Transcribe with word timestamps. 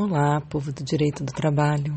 Olá, 0.00 0.40
povo 0.40 0.72
do 0.72 0.84
direito 0.84 1.24
do 1.24 1.32
trabalho. 1.32 1.92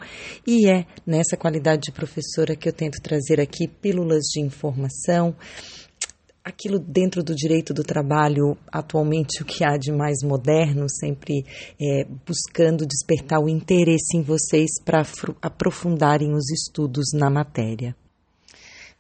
e 0.48 0.70
é 0.70 0.86
nessa 1.06 1.36
qualidade 1.36 1.82
de 1.88 1.92
professora 1.92 2.56
que 2.56 2.70
eu 2.70 2.74
tento 2.74 3.02
trazer 3.02 3.42
aqui 3.42 3.68
pílulas 3.68 4.24
de 4.34 4.40
informação, 4.40 5.36
aquilo 6.44 6.80
dentro 6.80 7.24
do 7.24 7.36
direito 7.36 7.74
do 7.74 7.84
trabalho, 7.84 8.58
atualmente 8.72 9.42
o 9.42 9.46
que 9.46 9.64
há 9.64 9.78
de 9.78 9.92
mais 9.92 10.24
moderno, 10.24 10.88
sempre 10.90 11.46
é, 11.80 12.06
buscando 12.26 12.86
despertar 12.86 13.40
o 13.40 13.50
interesse 13.50 14.18
em 14.18 14.22
vocês 14.22 14.70
para 14.84 15.04
aprofundarem 15.42 16.34
os 16.34 16.50
estudos 16.50 17.12
na 17.14 17.30
matéria. 17.30 17.96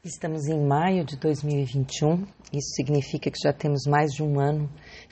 Estamos 0.03 0.47
em 0.47 0.59
maio 0.59 1.05
de 1.05 1.15
2021, 1.17 2.25
isso 2.51 2.73
significa 2.75 3.29
que 3.29 3.37
já 3.43 3.53
temos 3.53 3.83
mais 3.85 4.11
de 4.11 4.23
um 4.23 4.39
ano 4.39 4.69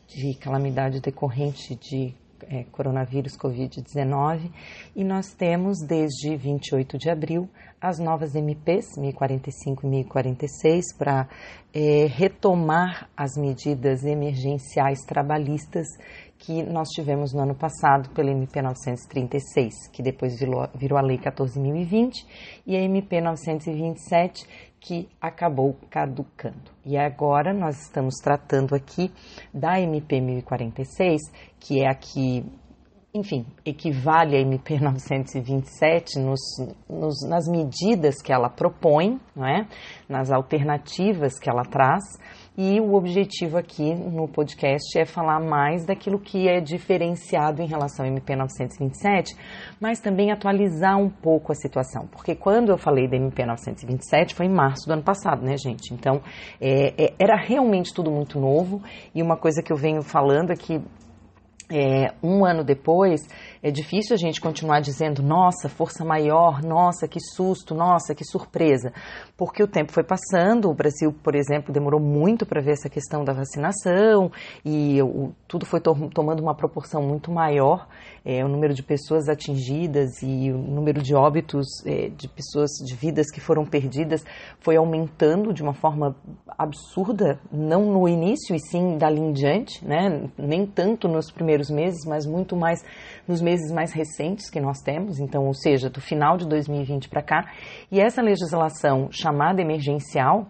de 0.07 0.33
calamidade 0.39 0.99
decorrente 0.99 1.75
de 1.75 2.15
é, 2.47 2.63
coronavírus 2.71 3.37
Covid-19 3.37 4.51
e 4.95 5.03
nós 5.03 5.33
temos 5.33 5.77
desde 5.85 6.35
28 6.35 6.97
de 6.97 7.09
abril 7.09 7.49
as 7.81 7.99
novas 7.99 8.35
MPs 8.35 8.97
1045 8.97 9.85
e 9.85 9.89
1046 9.89 10.97
para 10.97 11.27
é, 11.73 12.07
retomar 12.07 13.09
as 13.15 13.37
medidas 13.37 14.03
emergenciais 14.03 14.99
trabalhistas 15.05 15.87
que 16.39 16.63
nós 16.63 16.87
tivemos 16.89 17.33
no 17.33 17.41
ano 17.41 17.53
passado 17.53 18.09
pela 18.11 18.31
MP 18.31 18.61
936, 18.61 19.89
que 19.91 20.01
depois 20.01 20.39
virou, 20.39 20.67
virou 20.73 20.97
a 20.97 21.01
Lei 21.01 21.17
14.020, 21.17 22.25
e 22.65 22.77
a 22.77 22.81
MP 22.81 23.19
927, 23.19 24.47
que 24.79 25.09
acabou 25.19 25.77
caducando. 25.89 26.71
E 26.85 26.97
agora 26.97 27.53
nós 27.53 27.81
estamos 27.81 28.15
tratando 28.23 28.73
aqui 28.73 29.11
da 29.53 29.79
MP 29.81 30.21
1046, 30.21 31.21
que 31.59 31.83
é 31.83 31.89
a 31.89 31.93
que, 31.93 32.45
enfim, 33.13 33.45
equivale 33.65 34.35
à 34.35 34.39
MP 34.39 34.79
927 34.79 36.19
nos, 36.19 36.39
nos, 36.87 37.27
nas 37.27 37.47
medidas 37.47 38.21
que 38.21 38.31
ela 38.31 38.49
propõe, 38.49 39.19
não 39.35 39.47
é? 39.47 39.67
nas 40.07 40.31
alternativas 40.31 41.39
que 41.39 41.49
ela 41.49 41.63
traz 41.63 42.03
e 42.61 42.81
o 42.81 42.93
objetivo 42.93 43.57
aqui 43.57 43.95
no 43.95 44.27
podcast 44.27 44.99
é 44.99 45.05
falar 45.05 45.39
mais 45.39 45.85
daquilo 45.85 46.19
que 46.19 46.49
é 46.49 46.59
diferenciado 46.59 47.61
em 47.61 47.65
relação 47.65 48.05
ao 48.05 48.11
MP 48.11 48.35
927, 48.35 49.33
mas 49.79 50.01
também 50.01 50.29
atualizar 50.29 50.97
um 50.97 51.09
pouco 51.09 51.53
a 51.53 51.55
situação, 51.55 52.05
porque 52.11 52.35
quando 52.35 52.69
eu 52.69 52.77
falei 52.77 53.07
da 53.07 53.15
MP 53.15 53.45
927 53.45 54.35
foi 54.35 54.47
em 54.47 54.53
março 54.53 54.85
do 54.85 54.91
ano 54.91 55.03
passado, 55.03 55.41
né, 55.41 55.55
gente? 55.57 55.93
Então 55.93 56.21
é, 56.59 57.05
é, 57.05 57.13
era 57.17 57.37
realmente 57.37 57.93
tudo 57.93 58.11
muito 58.11 58.37
novo 58.37 58.83
e 59.15 59.23
uma 59.23 59.37
coisa 59.37 59.63
que 59.63 59.71
eu 59.71 59.77
venho 59.77 60.01
falando 60.01 60.51
é 60.51 60.55
que 60.55 60.81
é, 61.71 62.13
um 62.23 62.43
ano 62.43 62.63
depois, 62.63 63.21
é 63.61 63.69
difícil 63.69 64.15
a 64.15 64.17
gente 64.17 64.41
continuar 64.41 64.79
dizendo, 64.79 65.21
nossa, 65.21 65.69
força 65.69 66.03
maior, 66.03 66.63
nossa, 66.63 67.07
que 67.07 67.19
susto, 67.19 67.75
nossa, 67.75 68.15
que 68.15 68.25
surpresa, 68.25 68.91
porque 69.37 69.61
o 69.61 69.67
tempo 69.67 69.91
foi 69.91 70.03
passando, 70.03 70.69
o 70.69 70.73
Brasil, 70.73 71.13
por 71.23 71.35
exemplo, 71.35 71.71
demorou 71.71 71.99
muito 71.99 72.45
para 72.45 72.61
ver 72.61 72.71
essa 72.71 72.89
questão 72.89 73.23
da 73.23 73.33
vacinação 73.33 74.31
e 74.65 75.01
o, 75.01 75.31
tudo 75.47 75.65
foi 75.65 75.79
to 75.79 76.09
tomando 76.13 76.41
uma 76.41 76.55
proporção 76.55 77.03
muito 77.03 77.31
maior, 77.31 77.87
é, 78.25 78.43
o 78.43 78.47
número 78.47 78.73
de 78.73 78.83
pessoas 78.83 79.27
atingidas 79.27 80.21
e 80.21 80.51
o 80.51 80.57
número 80.57 81.01
de 81.01 81.15
óbitos 81.15 81.67
é, 81.85 82.09
de 82.09 82.27
pessoas, 82.27 82.71
de 82.85 82.95
vidas 82.95 83.31
que 83.31 83.39
foram 83.39 83.65
perdidas 83.65 84.23
foi 84.59 84.75
aumentando 84.75 85.53
de 85.53 85.61
uma 85.61 85.73
forma 85.73 86.15
absurda, 86.57 87.39
não 87.51 87.91
no 87.91 88.07
início 88.07 88.55
e 88.55 88.59
sim 88.59 88.97
dali 88.97 89.19
em 89.19 89.31
diante, 89.31 89.85
né? 89.85 90.29
nem 90.37 90.65
tanto 90.65 91.07
nos 91.07 91.31
primeiros 91.31 91.69
meses, 91.69 92.05
mas 92.05 92.25
muito 92.25 92.55
mais 92.55 92.83
nos 93.27 93.41
meses 93.41 93.71
mais 93.71 93.91
recentes 93.93 94.49
que 94.49 94.59
nós 94.59 94.79
temos, 94.79 95.19
então, 95.19 95.45
ou 95.45 95.53
seja, 95.53 95.89
do 95.89 96.01
final 96.01 96.37
de 96.37 96.47
2020 96.47 97.09
para 97.09 97.21
cá. 97.21 97.51
E 97.91 97.99
essa 97.99 98.21
legislação 98.21 99.09
chamada 99.11 99.61
emergencial, 99.61 100.47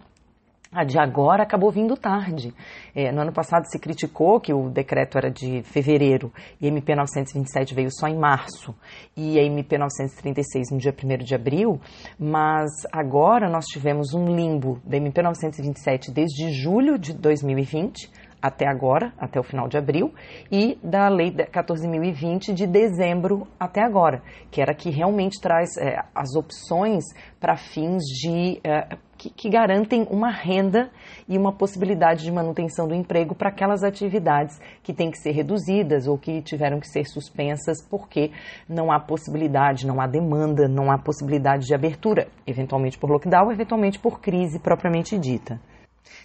a 0.72 0.84
de 0.84 0.98
agora 0.98 1.42
acabou 1.42 1.70
vindo 1.70 1.96
tarde. 1.96 2.54
É, 2.94 3.10
no 3.10 3.22
ano 3.22 3.32
passado 3.32 3.64
se 3.64 3.78
criticou 3.78 4.40
que 4.40 4.52
o 4.52 4.70
decreto 4.70 5.18
era 5.18 5.28
de 5.28 5.62
fevereiro 5.64 6.32
e 6.60 6.66
a 6.66 6.68
MP 6.68 6.94
927 6.94 7.74
veio 7.74 7.88
só 7.90 8.06
em 8.06 8.16
março 8.16 8.74
e 9.16 9.38
a 9.38 9.42
MP 9.42 9.76
936 9.76 10.70
no 10.70 10.78
dia 10.78 10.94
1 10.94 11.24
de 11.24 11.34
abril, 11.34 11.80
mas 12.18 12.70
agora 12.92 13.50
nós 13.50 13.64
tivemos 13.66 14.14
um 14.14 14.36
limbo 14.36 14.80
da 14.84 14.96
MP 14.96 15.20
927 15.20 16.12
desde 16.12 16.52
julho 16.52 16.96
de 16.98 17.14
2020 17.14 18.08
até 18.42 18.66
agora, 18.66 19.12
até 19.18 19.38
o 19.38 19.42
final 19.42 19.68
de 19.68 19.76
abril, 19.76 20.12
e 20.50 20.78
da 20.82 21.08
Lei 21.08 21.30
14.020 21.30 22.52
de 22.52 22.66
dezembro 22.66 23.46
até 23.58 23.82
agora, 23.82 24.22
que 24.50 24.60
era 24.60 24.74
que 24.74 24.90
realmente 24.90 25.40
traz 25.40 25.76
é, 25.78 26.02
as 26.14 26.34
opções 26.34 27.04
para 27.38 27.56
fins 27.56 28.02
de 28.04 28.60
é, 28.64 28.96
que, 29.20 29.28
que 29.28 29.50
garantem 29.50 30.06
uma 30.10 30.30
renda 30.30 30.90
e 31.28 31.36
uma 31.36 31.52
possibilidade 31.52 32.24
de 32.24 32.32
manutenção 32.32 32.88
do 32.88 32.94
emprego 32.94 33.34
para 33.34 33.50
aquelas 33.50 33.84
atividades 33.84 34.58
que 34.82 34.94
têm 34.94 35.10
que 35.10 35.18
ser 35.18 35.32
reduzidas 35.32 36.06
ou 36.06 36.16
que 36.16 36.40
tiveram 36.40 36.80
que 36.80 36.88
ser 36.88 37.04
suspensas 37.04 37.86
porque 37.88 38.30
não 38.66 38.90
há 38.90 38.98
possibilidade, 38.98 39.86
não 39.86 40.00
há 40.00 40.06
demanda, 40.06 40.66
não 40.66 40.90
há 40.90 40.96
possibilidade 40.96 41.66
de 41.66 41.74
abertura, 41.74 42.28
eventualmente 42.46 42.98
por 42.98 43.10
lockdown, 43.10 43.52
eventualmente 43.52 43.98
por 43.98 44.20
crise 44.20 44.58
propriamente 44.58 45.18
dita. 45.18 45.60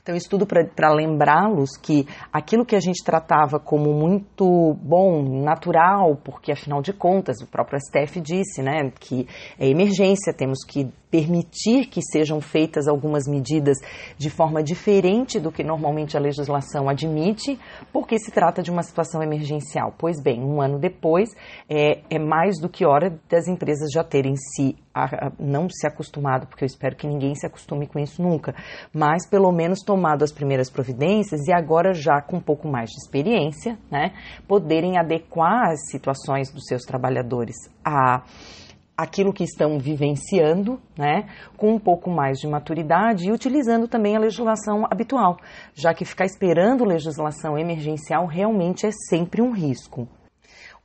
Então, 0.02 0.16
isso 0.16 0.30
tudo 0.30 0.46
para 0.46 0.94
lembrá-los 0.94 1.78
que 1.82 2.08
aquilo 2.32 2.66
que 2.66 2.76
a 2.76 2.80
gente 2.80 3.04
tratava 3.04 3.60
como 3.60 3.92
muito 3.92 4.76
bom, 4.82 5.42
natural, 5.44 6.16
porque 6.24 6.52
afinal 6.52 6.82
de 6.82 6.94
contas, 6.94 7.38
o 7.42 7.48
próprio 7.48 7.80
STF 7.80 8.22
disse 8.22 8.62
né, 8.62 8.92
que 9.00 9.28
é 9.58 9.68
emergência, 9.68 10.32
temos 10.32 10.60
que 10.64 10.92
permitir 11.16 11.86
que 11.86 12.02
sejam 12.02 12.42
feitas 12.42 12.90
algumas 12.90 13.26
medidas 13.26 13.78
de 14.18 14.30
forma 14.30 14.62
diferente 14.62 15.40
do 15.40 15.50
que 15.50 15.64
normalmente 15.64 16.18
a 16.18 16.20
legislação 16.20 16.90
admite, 16.90 17.58
porque 17.94 18.20
se 18.20 18.32
trata 18.32 18.62
de 18.62 18.70
uma 18.70 18.84
situação 18.84 19.24
emergencial. 19.24 19.94
Pois 19.98 20.22
bem, 20.22 20.44
um 20.44 20.62
ano 20.62 20.78
depois, 20.78 21.30
é, 21.70 22.02
é 22.10 22.20
mais 22.20 22.60
do 22.60 22.68
que 22.68 22.86
hora 22.86 23.18
das 23.30 23.48
empresas 23.48 23.92
já 23.94 24.04
terem 24.04 24.36
se 24.36 24.76
a, 24.94 25.28
a, 25.28 25.32
não 25.40 25.70
se 25.70 25.88
acostumado, 25.88 26.48
porque 26.48 26.66
eu 26.66 26.68
espero 26.68 26.98
que 26.98 27.08
ninguém 27.08 27.34
se 27.34 27.46
acostume 27.46 27.88
com 27.88 27.98
isso 27.98 28.22
nunca, 28.22 28.54
mas 28.94 29.26
pelo 29.30 29.52
menos 29.54 29.80
tomado 29.86 30.22
as 30.22 30.34
primeiras 30.34 30.70
providências 30.70 31.48
e 31.48 31.54
agora 31.54 31.94
já 31.94 32.22
com 32.22 32.38
um 32.38 32.42
pouco 32.42 32.68
mais 32.68 32.90
de 32.90 32.98
experiência, 32.98 33.78
né, 33.90 34.12
poderem 34.48 34.98
adequar 34.98 35.70
as 35.72 35.90
situações 35.90 36.52
dos 36.52 36.66
seus 36.66 36.84
trabalhadores 36.84 37.56
a 37.86 38.22
aquilo 38.98 39.34
que 39.34 39.44
estão 39.44 39.78
vivenciando, 39.78 40.80
né, 40.98 41.28
com 41.58 41.74
um 41.74 41.80
pouco 41.80 42.10
mais 42.10 42.38
de 42.40 42.48
maturidade 42.48 43.28
e 43.28 43.32
utilizando 43.32 43.88
também 43.88 44.16
a 44.16 44.20
legislação 44.20 44.86
habitual, 44.90 45.38
já 45.74 45.94
que 45.94 46.06
ficar 46.06 46.26
esperando 46.26 46.86
legislação 46.86 47.58
emergencial 47.58 48.26
realmente 48.26 48.86
é 48.86 48.92
sempre 49.10 49.42
um 49.42 49.52
risco. 49.52 50.08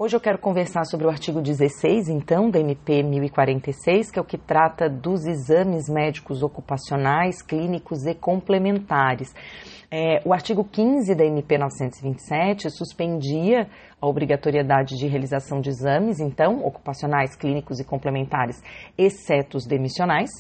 Hoje 0.03 0.17
eu 0.17 0.21
quero 0.21 0.39
conversar 0.39 0.87
sobre 0.87 1.07
o 1.07 1.11
artigo 1.11 1.43
16, 1.43 2.09
então, 2.09 2.51
da 2.51 2.59
MP 2.59 3.03
1046, 3.03 4.11
que 4.11 4.19
é 4.19 4.23
o 4.23 4.25
que 4.25 4.39
trata 4.39 4.89
dos 4.89 5.27
exames 5.27 5.91
médicos 5.91 6.43
ocupacionais, 6.43 7.43
clínicos 7.43 8.07
e 8.07 8.15
complementares. 8.15 9.35
É, 9.93 10.23
o 10.25 10.33
artigo 10.33 10.63
15 10.63 11.17
da 11.17 11.25
MP 11.25 11.59
927 11.59 12.71
suspendia 12.71 13.67
a 14.01 14.07
obrigatoriedade 14.07 14.97
de 14.97 15.09
realização 15.09 15.61
de 15.61 15.69
exames, 15.69 16.21
então, 16.21 16.65
ocupacionais, 16.65 17.35
clínicos 17.35 17.81
e 17.81 17.85
complementares, 17.85 18.63
exceto 18.97 19.57
os 19.57 19.67
demissionais, 19.67 20.31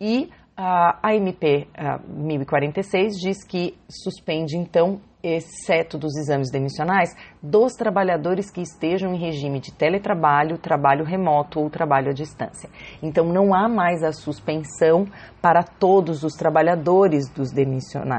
e 0.00 0.30
a 0.56 1.14
MP 1.14 1.68
1046 2.08 3.14
diz 3.20 3.44
que 3.44 3.76
suspende, 3.88 4.56
então, 4.56 5.00
exceto 5.22 5.98
dos 5.98 6.16
exames 6.16 6.50
demissionais, 6.50 7.14
dos 7.42 7.74
trabalhadores 7.74 8.50
que 8.50 8.62
estejam 8.62 9.12
em 9.12 9.18
regime 9.18 9.60
de 9.60 9.72
teletrabalho, 9.72 10.56
trabalho 10.56 11.04
remoto 11.04 11.60
ou 11.60 11.68
trabalho 11.68 12.10
à 12.10 12.12
distância. 12.12 12.70
Então, 13.02 13.26
não 13.26 13.52
há 13.54 13.68
mais 13.68 14.02
a 14.02 14.12
suspensão 14.12 15.06
para 15.42 15.62
todos 15.62 16.22
os 16.22 16.34
trabalhadores 16.34 17.28
dos, 17.28 17.50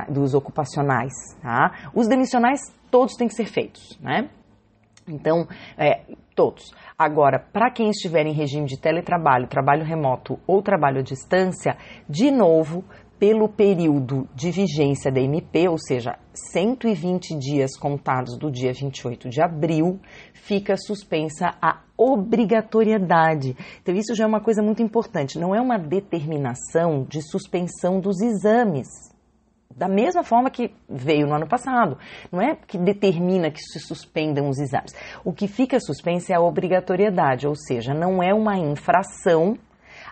dos 0.09 0.33
ocupacionais. 0.33 1.13
Tá? 1.41 1.89
Os 1.93 2.07
demissionais, 2.07 2.59
todos 2.91 3.15
têm 3.15 3.27
que 3.27 3.35
ser 3.35 3.45
feitos, 3.45 3.97
né? 4.01 4.29
Então, 5.07 5.47
é, 5.77 6.01
todos. 6.35 6.73
Agora, 6.99 7.37
para 7.37 7.69
quem 7.69 7.91
estiver 7.91 8.25
em 8.25 8.33
regime 8.33 8.65
de 8.65 8.81
teletrabalho, 8.81 9.47
trabalho 9.47 9.85
remoto 9.85 10.39
ou 10.47 10.63
trabalho 10.63 11.01
à 11.01 11.03
distância, 11.03 11.77
de 12.09 12.31
novo, 12.31 12.83
pelo 13.19 13.47
período 13.47 14.27
de 14.33 14.49
vigência 14.49 15.11
da 15.11 15.21
MP, 15.21 15.69
ou 15.69 15.77
seja, 15.77 16.17
120 16.33 17.37
dias 17.37 17.77
contados 17.77 18.35
do 18.39 18.49
dia 18.49 18.73
28 18.73 19.29
de 19.29 19.39
abril, 19.39 19.99
fica 20.33 20.75
suspensa 20.75 21.53
a 21.61 21.83
obrigatoriedade. 21.95 23.55
Então, 23.79 23.93
isso 23.93 24.15
já 24.15 24.23
é 24.23 24.27
uma 24.27 24.41
coisa 24.41 24.63
muito 24.63 24.81
importante, 24.81 25.37
não 25.37 25.53
é 25.53 25.61
uma 25.61 25.77
determinação 25.77 27.05
de 27.07 27.21
suspensão 27.21 27.99
dos 27.99 28.19
exames. 28.21 28.87
Da 29.77 29.87
mesma 29.87 30.23
forma 30.23 30.49
que 30.49 30.73
veio 30.89 31.27
no 31.27 31.35
ano 31.35 31.47
passado. 31.47 31.99
Não 32.31 32.41
é 32.41 32.55
que 32.55 32.79
determina 32.79 33.51
que 33.51 33.61
se 33.61 33.79
suspendam 33.79 34.49
os 34.49 34.57
exames. 34.57 34.91
O 35.23 35.31
que 35.31 35.47
fica 35.47 35.79
suspenso 35.79 36.31
é 36.31 36.35
a 36.35 36.41
obrigatoriedade, 36.41 37.47
ou 37.47 37.55
seja, 37.55 37.93
não 37.93 38.23
é 38.23 38.33
uma 38.33 38.57
infração 38.57 39.55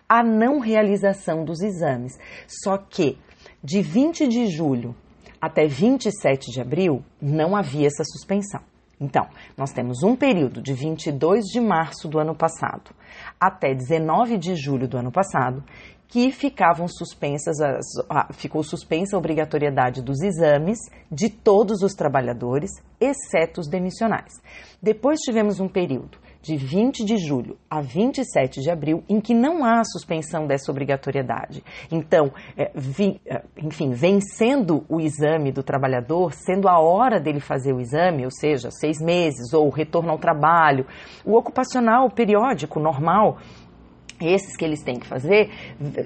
a 0.07 0.23
não 0.23 0.59
realização 0.59 1.43
dos 1.43 1.61
exames. 1.61 2.13
Só 2.47 2.77
que 2.77 3.17
de 3.63 3.81
20 3.81 4.27
de 4.27 4.45
julho 4.47 4.95
até 5.41 5.65
27 5.65 6.51
de 6.51 6.61
abril 6.61 7.03
não 7.19 7.55
havia 7.55 7.87
essa 7.87 8.03
suspensão. 8.03 8.61
Então, 9.01 9.27
nós 9.57 9.71
temos 9.71 10.03
um 10.03 10.15
período 10.15 10.61
de 10.61 10.73
22 10.73 11.43
de 11.45 11.59
março 11.59 12.07
do 12.07 12.19
ano 12.19 12.35
passado 12.35 12.91
até 13.39 13.73
19 13.73 14.37
de 14.37 14.55
julho 14.55 14.87
do 14.87 14.97
ano 14.97 15.11
passado 15.11 15.63
que 16.07 16.31
ficavam 16.31 16.87
suspensas, 16.87 17.59
as, 17.59 17.85
ficou 18.33 18.63
suspensa 18.63 19.15
a 19.15 19.19
obrigatoriedade 19.19 20.01
dos 20.01 20.21
exames 20.21 20.77
de 21.11 21.29
todos 21.29 21.81
os 21.81 21.93
trabalhadores, 21.93 22.71
exceto 22.99 23.61
os 23.61 23.67
demissionais. 23.67 24.33
Depois 24.81 25.19
tivemos 25.19 25.59
um 25.59 25.67
período 25.67 26.17
de 26.45 26.55
20 26.57 27.03
de 27.03 27.17
julho 27.17 27.57
a 27.67 27.81
27 27.81 28.61
de 28.61 28.69
abril, 28.69 29.03
em 29.09 29.19
que 29.19 29.33
não 29.33 29.65
há 29.65 29.83
suspensão 29.83 30.45
dessa 30.45 30.71
obrigatoriedade. 30.71 31.63
Então, 31.91 32.31
é, 32.55 32.71
é, 33.25 33.43
enfim, 33.57 33.89
vencendo 33.89 34.85
o 34.87 35.01
exame 35.01 35.51
do 35.51 35.63
trabalhador, 35.63 36.33
sendo 36.33 36.69
a 36.69 36.79
hora 36.79 37.19
dele 37.19 37.39
fazer 37.39 37.73
o 37.73 37.81
exame, 37.81 38.25
ou 38.25 38.31
seja, 38.31 38.69
seis 38.69 38.99
meses, 39.01 39.53
ou 39.53 39.67
retorno 39.69 40.11
ao 40.11 40.19
trabalho, 40.19 40.85
o 41.25 41.35
ocupacional 41.35 42.11
periódico 42.11 42.79
normal 42.79 43.39
esses 44.19 44.55
que 44.55 44.63
eles 44.63 44.83
têm 44.83 44.99
que 44.99 45.07
fazer, 45.07 45.49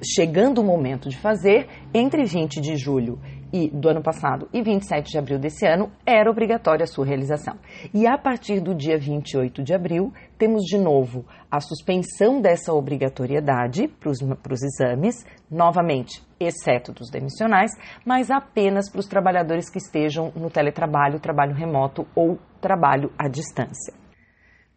chegando 0.03 0.61
o 0.61 0.63
momento 0.63 1.09
de 1.09 1.17
fazer, 1.17 1.67
entre 1.93 2.23
20 2.23 2.59
de 2.61 2.75
julho 2.75 3.19
e, 3.51 3.69
do 3.69 3.89
ano 3.89 4.01
passado 4.01 4.47
e 4.53 4.61
27 4.61 5.11
de 5.11 5.17
abril 5.17 5.39
desse 5.39 5.65
ano, 5.67 5.91
era 6.05 6.29
obrigatória 6.29 6.83
a 6.83 6.87
sua 6.87 7.05
realização. 7.05 7.55
E 7.93 8.07
a 8.07 8.17
partir 8.17 8.59
do 8.59 8.75
dia 8.75 8.97
28 8.97 9.63
de 9.63 9.73
abril, 9.73 10.13
temos 10.37 10.63
de 10.63 10.77
novo 10.77 11.25
a 11.51 11.59
suspensão 11.59 12.41
dessa 12.41 12.73
obrigatoriedade 12.73 13.87
para 13.87 14.09
os 14.09 14.63
exames, 14.63 15.25
novamente, 15.49 16.23
exceto 16.39 16.93
dos 16.93 17.09
demissionais, 17.09 17.71
mas 18.05 18.31
apenas 18.31 18.89
para 18.89 18.99
os 18.99 19.07
trabalhadores 19.07 19.69
que 19.69 19.77
estejam 19.77 20.31
no 20.35 20.49
teletrabalho, 20.49 21.19
trabalho 21.19 21.53
remoto 21.53 22.07
ou 22.15 22.37
trabalho 22.61 23.11
à 23.17 23.27
distância. 23.27 23.98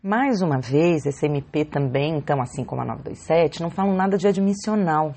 Mais 0.04 0.43
uma 0.43 0.58
vez, 0.58 1.06
esse 1.06 1.26
MP 1.26 1.64
também, 1.64 2.16
então, 2.16 2.43
assim 2.43 2.64
como 2.64 2.82
a 2.82 2.84
927, 2.84 3.62
não 3.62 3.70
falam 3.70 3.94
nada 3.94 4.19
de 4.19 4.26
admissional. 4.26 5.14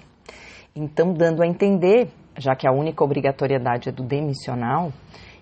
Então, 0.76 1.12
dando 1.12 1.42
a 1.42 1.48
entender, 1.48 2.08
já 2.38 2.56
que 2.56 2.68
a 2.68 2.72
única 2.72 3.04
obrigatoriedade 3.04 3.90
é 3.90 3.92
do 3.92 4.04
demissional, 4.04 4.94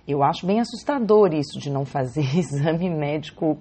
eu 0.07 0.23
acho 0.23 0.47
bem 0.47 0.61
assustador 0.61 1.33
isso 1.33 1.59
de 1.59 1.69
não 1.69 1.83
fazer 1.83 2.23
exame 2.39 2.89
médico 2.89 3.57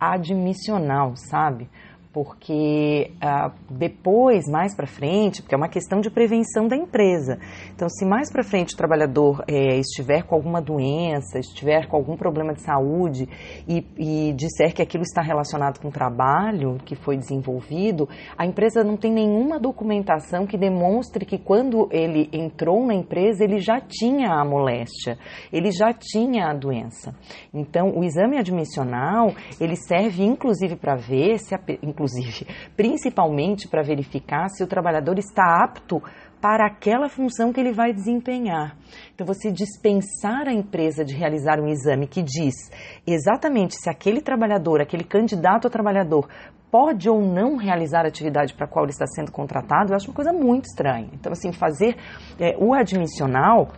admissional, 0.00 1.14
sabe? 1.14 1.68
Porque 2.12 3.12
ah, 3.20 3.52
depois, 3.70 4.48
mais 4.48 4.74
para 4.74 4.86
frente, 4.86 5.42
porque 5.42 5.54
é 5.54 5.58
uma 5.58 5.68
questão 5.68 6.00
de 6.00 6.10
prevenção 6.10 6.66
da 6.66 6.76
empresa. 6.76 7.38
Então, 7.74 7.88
se 7.88 8.04
mais 8.04 8.32
para 8.32 8.42
frente 8.42 8.74
o 8.74 8.76
trabalhador 8.76 9.44
é, 9.46 9.78
estiver 9.78 10.24
com 10.24 10.34
alguma 10.34 10.60
doença, 10.60 11.38
estiver 11.38 11.86
com 11.86 11.96
algum 11.96 12.16
problema 12.16 12.52
de 12.52 12.62
saúde 12.62 13.28
e, 13.68 13.86
e 13.96 14.32
disser 14.32 14.74
que 14.74 14.82
aquilo 14.82 15.02
está 15.02 15.22
relacionado 15.22 15.78
com 15.80 15.88
o 15.88 15.92
trabalho 15.92 16.78
que 16.84 16.96
foi 16.96 17.16
desenvolvido, 17.16 18.08
a 18.36 18.44
empresa 18.44 18.82
não 18.82 18.96
tem 18.96 19.12
nenhuma 19.12 19.60
documentação 19.60 20.46
que 20.46 20.58
demonstre 20.58 21.24
que 21.24 21.38
quando 21.38 21.88
ele 21.92 22.28
entrou 22.32 22.84
na 22.84 22.94
empresa 22.94 23.44
ele 23.44 23.58
já 23.58 23.80
tinha 23.80 24.32
a 24.32 24.44
moléstia, 24.44 25.16
ele 25.52 25.70
já 25.70 25.92
tinha 25.92 26.46
a 26.46 26.54
doença. 26.54 27.14
Então, 27.54 27.96
o 27.96 28.02
exame 28.02 28.36
admissional 28.36 29.32
ele 29.60 29.76
serve 29.76 30.24
inclusive 30.24 30.74
para 30.74 30.96
ver 30.96 31.38
se 31.38 31.54
a, 31.54 31.60
inclusive, 32.00 32.46
principalmente 32.74 33.68
para 33.68 33.82
verificar 33.82 34.48
se 34.48 34.64
o 34.64 34.66
trabalhador 34.66 35.18
está 35.18 35.62
apto 35.62 36.02
para 36.40 36.66
aquela 36.66 37.08
função 37.08 37.52
que 37.52 37.60
ele 37.60 37.72
vai 37.72 37.92
desempenhar. 37.92 38.74
Então, 39.14 39.26
você 39.26 39.52
dispensar 39.52 40.48
a 40.48 40.52
empresa 40.52 41.04
de 41.04 41.14
realizar 41.14 41.60
um 41.60 41.68
exame 41.68 42.06
que 42.06 42.22
diz 42.22 42.54
exatamente 43.06 43.76
se 43.76 43.90
aquele 43.90 44.22
trabalhador, 44.22 44.80
aquele 44.80 45.04
candidato 45.04 45.66
a 45.66 45.70
trabalhador, 45.70 46.26
pode 46.70 47.10
ou 47.10 47.20
não 47.20 47.56
realizar 47.56 48.04
a 48.04 48.08
atividade 48.08 48.54
para 48.54 48.64
a 48.64 48.68
qual 48.68 48.86
ele 48.86 48.92
está 48.92 49.06
sendo 49.06 49.30
contratado, 49.30 49.92
eu 49.92 49.96
acho 49.96 50.08
uma 50.08 50.14
coisa 50.14 50.32
muito 50.32 50.64
estranha. 50.66 51.08
Então, 51.12 51.32
assim, 51.32 51.52
fazer 51.52 51.96
é, 52.38 52.56
o 52.58 52.72
admissional 52.72 53.68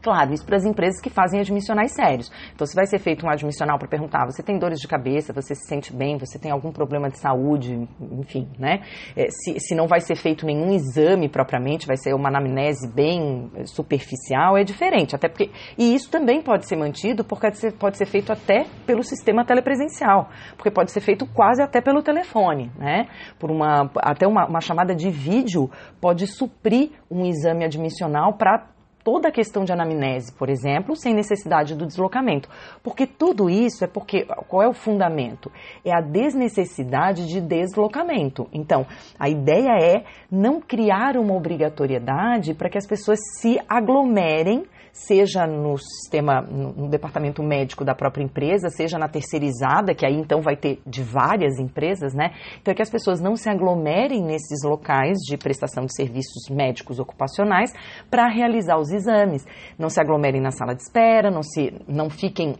Claro, 0.00 0.32
isso 0.32 0.46
para 0.46 0.56
as 0.56 0.64
empresas 0.64 1.00
que 1.00 1.10
fazem 1.10 1.40
admissionais 1.40 1.92
sérios. 1.92 2.30
Então, 2.54 2.66
se 2.66 2.74
vai 2.74 2.86
ser 2.86 2.98
feito 2.98 3.26
um 3.26 3.30
admissional 3.30 3.78
para 3.78 3.88
perguntar, 3.88 4.26
você 4.26 4.42
tem 4.42 4.58
dores 4.58 4.78
de 4.78 4.86
cabeça, 4.86 5.32
você 5.32 5.54
se 5.54 5.66
sente 5.66 5.94
bem, 5.94 6.16
você 6.18 6.38
tem 6.38 6.52
algum 6.52 6.70
problema 6.70 7.08
de 7.08 7.18
saúde, 7.18 7.88
enfim, 8.00 8.48
né? 8.58 8.80
É, 9.16 9.26
se, 9.28 9.58
se 9.58 9.74
não 9.74 9.86
vai 9.88 10.00
ser 10.00 10.16
feito 10.16 10.46
nenhum 10.46 10.72
exame 10.72 11.28
propriamente, 11.28 11.86
vai 11.86 11.96
ser 11.96 12.14
uma 12.14 12.28
anamnese 12.28 12.92
bem 12.92 13.50
superficial, 13.64 14.56
é 14.56 14.62
diferente. 14.62 15.16
Até 15.16 15.28
porque, 15.28 15.50
e 15.76 15.94
isso 15.94 16.10
também 16.10 16.42
pode 16.42 16.66
ser 16.66 16.76
mantido, 16.76 17.24
porque 17.24 17.48
pode 17.78 17.96
ser 17.96 18.06
feito 18.06 18.32
até 18.32 18.66
pelo 18.86 19.02
sistema 19.02 19.44
telepresencial, 19.44 20.28
porque 20.56 20.70
pode 20.70 20.92
ser 20.92 21.00
feito 21.00 21.26
quase 21.26 21.60
até 21.60 21.80
pelo 21.80 22.02
telefone, 22.02 22.70
né? 22.78 23.08
Por 23.38 23.50
uma, 23.50 23.90
até 23.96 24.26
uma, 24.26 24.46
uma 24.46 24.60
chamada 24.60 24.94
de 24.94 25.10
vídeo 25.10 25.70
pode 26.00 26.26
suprir 26.26 26.90
um 27.10 27.24
exame 27.24 27.64
admissional 27.64 28.34
para 28.34 28.77
toda 29.08 29.28
a 29.28 29.32
questão 29.32 29.64
de 29.64 29.72
anamnese, 29.72 30.30
por 30.34 30.50
exemplo, 30.50 30.94
sem 30.94 31.14
necessidade 31.14 31.74
do 31.74 31.86
deslocamento. 31.86 32.46
Porque 32.82 33.06
tudo 33.06 33.48
isso 33.48 33.82
é 33.82 33.86
porque 33.86 34.26
qual 34.46 34.62
é 34.62 34.68
o 34.68 34.74
fundamento? 34.74 35.50
É 35.82 35.90
a 35.90 36.02
desnecessidade 36.02 37.26
de 37.26 37.40
deslocamento. 37.40 38.46
Então, 38.52 38.86
a 39.18 39.30
ideia 39.30 39.70
é 39.82 40.04
não 40.30 40.60
criar 40.60 41.16
uma 41.16 41.34
obrigatoriedade 41.34 42.52
para 42.52 42.68
que 42.68 42.76
as 42.76 42.86
pessoas 42.86 43.18
se 43.40 43.58
aglomerem 43.66 44.66
seja 45.06 45.46
no 45.46 45.78
sistema, 45.78 46.40
no, 46.40 46.88
departamento 46.88 47.42
médico 47.42 47.84
da 47.84 47.94
própria 47.94 48.24
empresa, 48.24 48.68
seja 48.68 48.98
na 48.98 49.08
terceirizada, 49.08 49.94
que 49.94 50.04
aí 50.04 50.14
então 50.14 50.40
vai 50.40 50.56
ter 50.56 50.80
de 50.86 51.02
várias 51.02 51.58
empresas, 51.58 52.14
né? 52.14 52.32
Então 52.60 52.72
é 52.72 52.74
que 52.74 52.82
as 52.82 52.90
pessoas 52.90 53.20
não 53.20 53.36
se 53.36 53.48
aglomerem 53.48 54.22
nesses 54.22 54.64
locais 54.64 55.18
de 55.18 55.36
prestação 55.36 55.84
de 55.84 55.94
serviços 55.94 56.48
médicos 56.50 56.98
ocupacionais 56.98 57.72
para 58.10 58.28
realizar 58.28 58.78
os 58.78 58.90
exames. 58.98 59.46
Não 59.78 59.88
se 59.88 60.00
aglomerem 60.00 60.40
na 60.40 60.50
sala 60.50 60.74
de 60.74 60.82
espera, 60.82 61.30
não 61.30 61.42
se 61.42 61.72
não 61.88 62.10
fiquem 62.10 62.56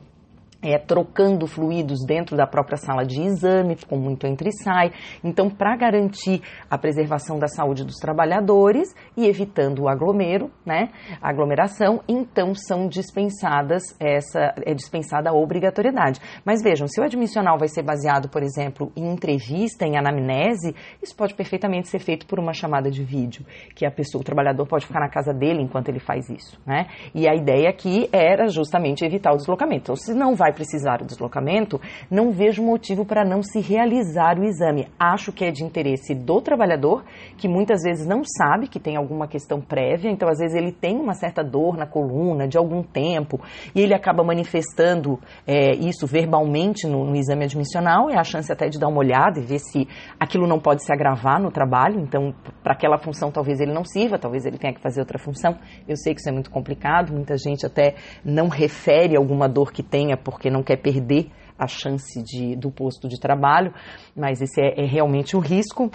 é, 0.62 0.76
trocando 0.78 1.46
fluidos 1.46 2.04
dentro 2.04 2.36
da 2.36 2.46
própria 2.46 2.76
sala 2.76 3.04
de 3.04 3.22
exame, 3.22 3.76
com 3.88 3.96
muito 3.96 4.26
entra 4.26 4.48
e 4.48 4.52
sai. 4.52 4.92
Então, 5.22 5.48
para 5.48 5.76
garantir 5.76 6.42
a 6.68 6.76
preservação 6.76 7.38
da 7.38 7.46
saúde 7.46 7.84
dos 7.84 7.96
trabalhadores 7.96 8.94
e 9.16 9.26
evitando 9.26 9.82
o 9.82 9.88
aglomero, 9.88 10.50
né, 10.66 10.90
aglomeração, 11.22 12.02
então 12.08 12.54
são 12.54 12.88
dispensadas 12.88 13.96
essa 14.00 14.54
é 14.64 14.74
dispensada 14.74 15.30
a 15.30 15.32
obrigatoriedade. 15.32 16.20
Mas 16.44 16.62
vejam, 16.62 16.86
se 16.88 17.00
o 17.00 17.04
admissional 17.04 17.58
vai 17.58 17.68
ser 17.68 17.82
baseado, 17.82 18.28
por 18.28 18.42
exemplo, 18.42 18.92
em 18.96 19.10
entrevista, 19.12 19.86
em 19.86 19.96
anamnese, 19.96 20.74
isso 21.02 21.14
pode 21.16 21.34
perfeitamente 21.34 21.88
ser 21.88 21.98
feito 22.00 22.26
por 22.26 22.38
uma 22.38 22.52
chamada 22.52 22.90
de 22.90 23.04
vídeo, 23.04 23.44
que 23.74 23.86
a 23.86 23.90
pessoa, 23.90 24.20
o 24.20 24.24
trabalhador 24.24 24.66
pode 24.66 24.86
ficar 24.86 25.00
na 25.00 25.08
casa 25.08 25.32
dele 25.32 25.62
enquanto 25.62 25.88
ele 25.88 26.00
faz 26.00 26.28
isso, 26.28 26.60
né? 26.66 26.86
E 27.14 27.28
a 27.28 27.34
ideia 27.34 27.68
aqui 27.68 28.08
era 28.12 28.48
justamente 28.48 29.04
evitar 29.04 29.32
o 29.32 29.36
deslocamento. 29.36 29.82
Então, 29.82 29.96
se 29.96 30.12
não 30.12 30.34
vai 30.34 30.47
vai 30.48 30.52
precisar 30.52 31.02
o 31.02 31.04
deslocamento, 31.04 31.80
não 32.10 32.32
vejo 32.32 32.62
motivo 32.62 33.04
para 33.04 33.24
não 33.24 33.42
se 33.42 33.60
realizar 33.60 34.38
o 34.38 34.44
exame. 34.44 34.88
Acho 34.98 35.32
que 35.32 35.44
é 35.44 35.50
de 35.50 35.62
interesse 35.62 36.14
do 36.14 36.40
trabalhador, 36.40 37.04
que 37.36 37.46
muitas 37.46 37.82
vezes 37.82 38.06
não 38.06 38.22
sabe 38.24 38.68
que 38.68 38.80
tem 38.80 38.96
alguma 38.96 39.28
questão 39.28 39.60
prévia, 39.60 40.10
então 40.10 40.28
às 40.28 40.38
vezes 40.38 40.56
ele 40.56 40.72
tem 40.72 40.96
uma 40.96 41.14
certa 41.14 41.42
dor 41.44 41.76
na 41.76 41.86
coluna 41.86 42.48
de 42.48 42.56
algum 42.56 42.82
tempo 42.82 43.40
e 43.74 43.80
ele 43.80 43.94
acaba 43.94 44.24
manifestando 44.24 45.18
é, 45.46 45.72
isso 45.76 46.06
verbalmente 46.06 46.86
no, 46.86 47.04
no 47.04 47.16
exame 47.16 47.44
admissional, 47.44 48.08
é 48.10 48.18
a 48.18 48.24
chance 48.24 48.50
até 48.50 48.68
de 48.68 48.78
dar 48.78 48.88
uma 48.88 48.98
olhada 48.98 49.38
e 49.38 49.42
ver 49.42 49.58
se 49.58 49.86
aquilo 50.18 50.46
não 50.46 50.58
pode 50.58 50.84
se 50.84 50.92
agravar 50.92 51.40
no 51.40 51.50
trabalho, 51.50 52.00
então 52.00 52.34
para 52.62 52.72
aquela 52.72 52.98
função 52.98 53.30
talvez 53.30 53.60
ele 53.60 53.72
não 53.72 53.84
sirva, 53.84 54.18
talvez 54.18 54.46
ele 54.46 54.58
tenha 54.58 54.72
que 54.72 54.80
fazer 54.80 55.00
outra 55.00 55.18
função. 55.18 55.58
Eu 55.86 55.96
sei 55.96 56.14
que 56.14 56.20
isso 56.20 56.28
é 56.28 56.32
muito 56.32 56.50
complicado, 56.50 57.12
muita 57.12 57.36
gente 57.36 57.66
até 57.66 57.96
não 58.24 58.48
refere 58.48 59.16
alguma 59.16 59.48
dor 59.48 59.72
que 59.72 59.82
tenha 59.82 60.16
porque 60.38 60.48
não 60.48 60.62
quer 60.62 60.76
perder 60.76 61.28
a 61.58 61.66
chance 61.66 62.22
de, 62.22 62.54
do 62.54 62.70
posto 62.70 63.08
de 63.08 63.18
trabalho, 63.18 63.74
mas 64.16 64.40
esse 64.40 64.60
é, 64.60 64.80
é 64.80 64.86
realmente 64.86 65.36
um 65.36 65.40
risco. 65.40 65.90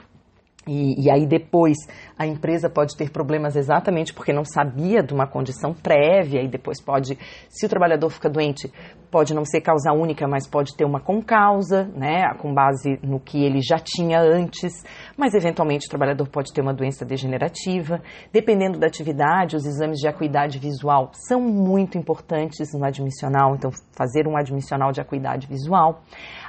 E, 0.68 1.06
e, 1.06 1.12
aí 1.12 1.26
depois 1.26 1.78
a 2.18 2.26
empresa 2.26 2.70
pode 2.70 2.96
ter 2.96 3.10
problemas 3.12 3.56
exatamente 3.56 4.14
porque 4.14 4.32
não 4.32 4.46
sabia 4.46 5.04
de 5.04 5.14
uma 5.14 5.28
condição 5.28 5.74
prévia 5.74 6.42
e 6.42 6.48
depois 6.48 6.82
pode, 6.82 7.18
se 7.50 7.66
o 7.66 7.70
trabalhador 7.70 8.10
fica 8.10 8.30
doente, 8.30 8.72
pode 9.12 9.34
não 9.34 9.44
ser 9.46 9.62
causa 9.62 9.92
única, 9.92 10.28
mas 10.28 10.48
pode 10.48 10.76
ter 10.76 10.86
uma 10.86 11.02
concausa, 11.02 11.84
né, 11.96 12.34
com 12.40 12.54
base 12.54 12.98
no 13.04 13.20
que 13.20 13.44
ele 13.44 13.60
já 13.62 13.78
tinha 13.78 14.20
antes, 14.20 14.84
mas 15.18 15.34
eventualmente 15.34 15.86
o 15.86 15.90
trabalhador 15.90 16.28
pode 16.30 16.52
ter 16.54 16.62
uma 16.62 16.74
doença 16.74 17.06
degenerativa. 17.06 18.02
Dependendo 18.32 18.80
da 18.80 18.88
atividade, 18.88 19.56
os 19.56 19.66
exames 19.66 20.00
de 20.00 20.08
acuidade 20.08 20.58
visual 20.58 21.12
são 21.14 21.42
muito 21.42 21.98
importantes 21.98 22.70
no 22.74 22.86
admissional, 22.86 23.54
então 23.56 23.70
fazer 23.92 24.28
um 24.28 24.38
admissional 24.38 24.92
de 24.92 25.02
acuidade 25.02 25.46
visual. 25.46 26.02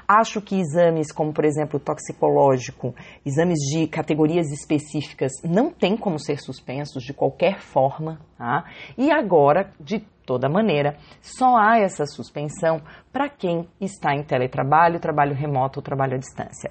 Acho 0.07 0.41
que 0.41 0.61
exames 0.61 1.11
como, 1.11 1.33
por 1.33 1.45
exemplo, 1.45 1.81
toxicológico, 1.81 2.95
exames 3.25 3.59
de 3.71 3.87
categorias 3.87 4.51
específicas, 4.51 5.33
não 5.43 5.71
tem 5.71 5.97
como 5.97 6.19
ser 6.19 6.39
suspensos 6.39 7.03
de 7.03 7.15
qualquer 7.15 7.61
forma. 7.61 8.21
Tá? 8.37 8.65
E 8.99 9.11
agora, 9.11 9.71
de 9.81 10.01
toda 10.27 10.49
maneira, 10.49 10.97
só 11.21 11.57
há 11.57 11.79
essa 11.79 12.05
suspensão 12.07 12.83
para 13.13 13.29
quem 13.29 13.67
está 13.81 14.15
em 14.15 14.23
teletrabalho, 14.23 15.01
trabalho 15.01 15.35
remoto 15.35 15.79
ou 15.79 15.83
trabalho 15.83 16.15
à 16.15 16.19
distância. 16.19 16.71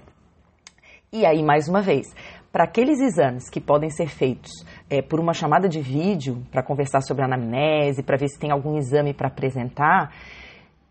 E 1.12 1.26
aí, 1.26 1.44
mais 1.44 1.68
uma 1.68 1.82
vez, 1.82 2.08
para 2.52 2.66
aqueles 2.66 3.00
exames 3.00 3.50
que 3.50 3.62
podem 3.62 3.90
ser 3.90 4.08
feitos 4.08 4.52
é, 4.90 5.02
por 5.02 5.20
uma 5.20 5.34
chamada 5.34 5.68
de 5.68 5.82
vídeo 5.82 6.44
para 6.52 6.64
conversar 6.64 7.02
sobre 7.02 7.24
a 7.24 7.26
anamnese, 7.26 8.04
para 8.04 8.18
ver 8.18 8.30
se 8.30 8.40
tem 8.40 8.52
algum 8.52 8.78
exame 8.78 9.14
para 9.14 9.28
apresentar, 9.28 10.12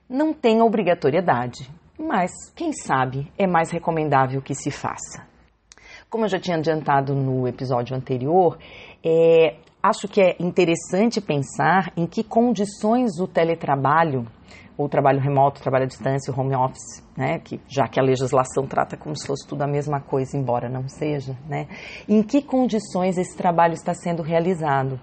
não 0.08 0.32
tem 0.32 0.60
obrigatoriedade 0.60 1.68
mas 1.98 2.30
quem 2.54 2.72
sabe 2.72 3.30
é 3.38 3.46
mais 3.46 3.70
recomendável 3.70 4.40
que 4.42 4.54
se 4.54 4.70
faça. 4.70 5.26
Como 6.08 6.24
eu 6.24 6.28
já 6.28 6.38
tinha 6.38 6.56
adiantado 6.56 7.14
no 7.14 7.48
episódio 7.48 7.96
anterior, 7.96 8.58
é, 9.04 9.56
acho 9.82 10.06
que 10.06 10.20
é 10.20 10.36
interessante 10.38 11.20
pensar 11.20 11.92
em 11.96 12.06
que 12.06 12.22
condições 12.22 13.18
o 13.18 13.26
teletrabalho, 13.26 14.26
o 14.76 14.88
trabalho 14.88 15.20
remoto, 15.20 15.62
trabalho 15.62 15.84
à 15.84 15.86
distância, 15.86 16.32
o 16.32 16.38
home 16.38 16.54
office, 16.54 17.02
né, 17.16 17.38
que 17.38 17.60
já 17.68 17.86
que 17.88 18.00
a 18.00 18.02
legislação 18.02 18.66
trata 18.66 18.96
como 18.96 19.16
se 19.16 19.26
fosse 19.26 19.46
tudo 19.46 19.62
a 19.62 19.66
mesma 19.66 20.00
coisa, 20.00 20.36
embora 20.36 20.68
não 20.68 20.88
seja, 20.88 21.36
né, 21.48 21.66
em 22.08 22.22
que 22.22 22.42
condições 22.42 23.18
esse 23.18 23.36
trabalho 23.36 23.74
está 23.74 23.94
sendo 23.94 24.22
realizado. 24.22 24.98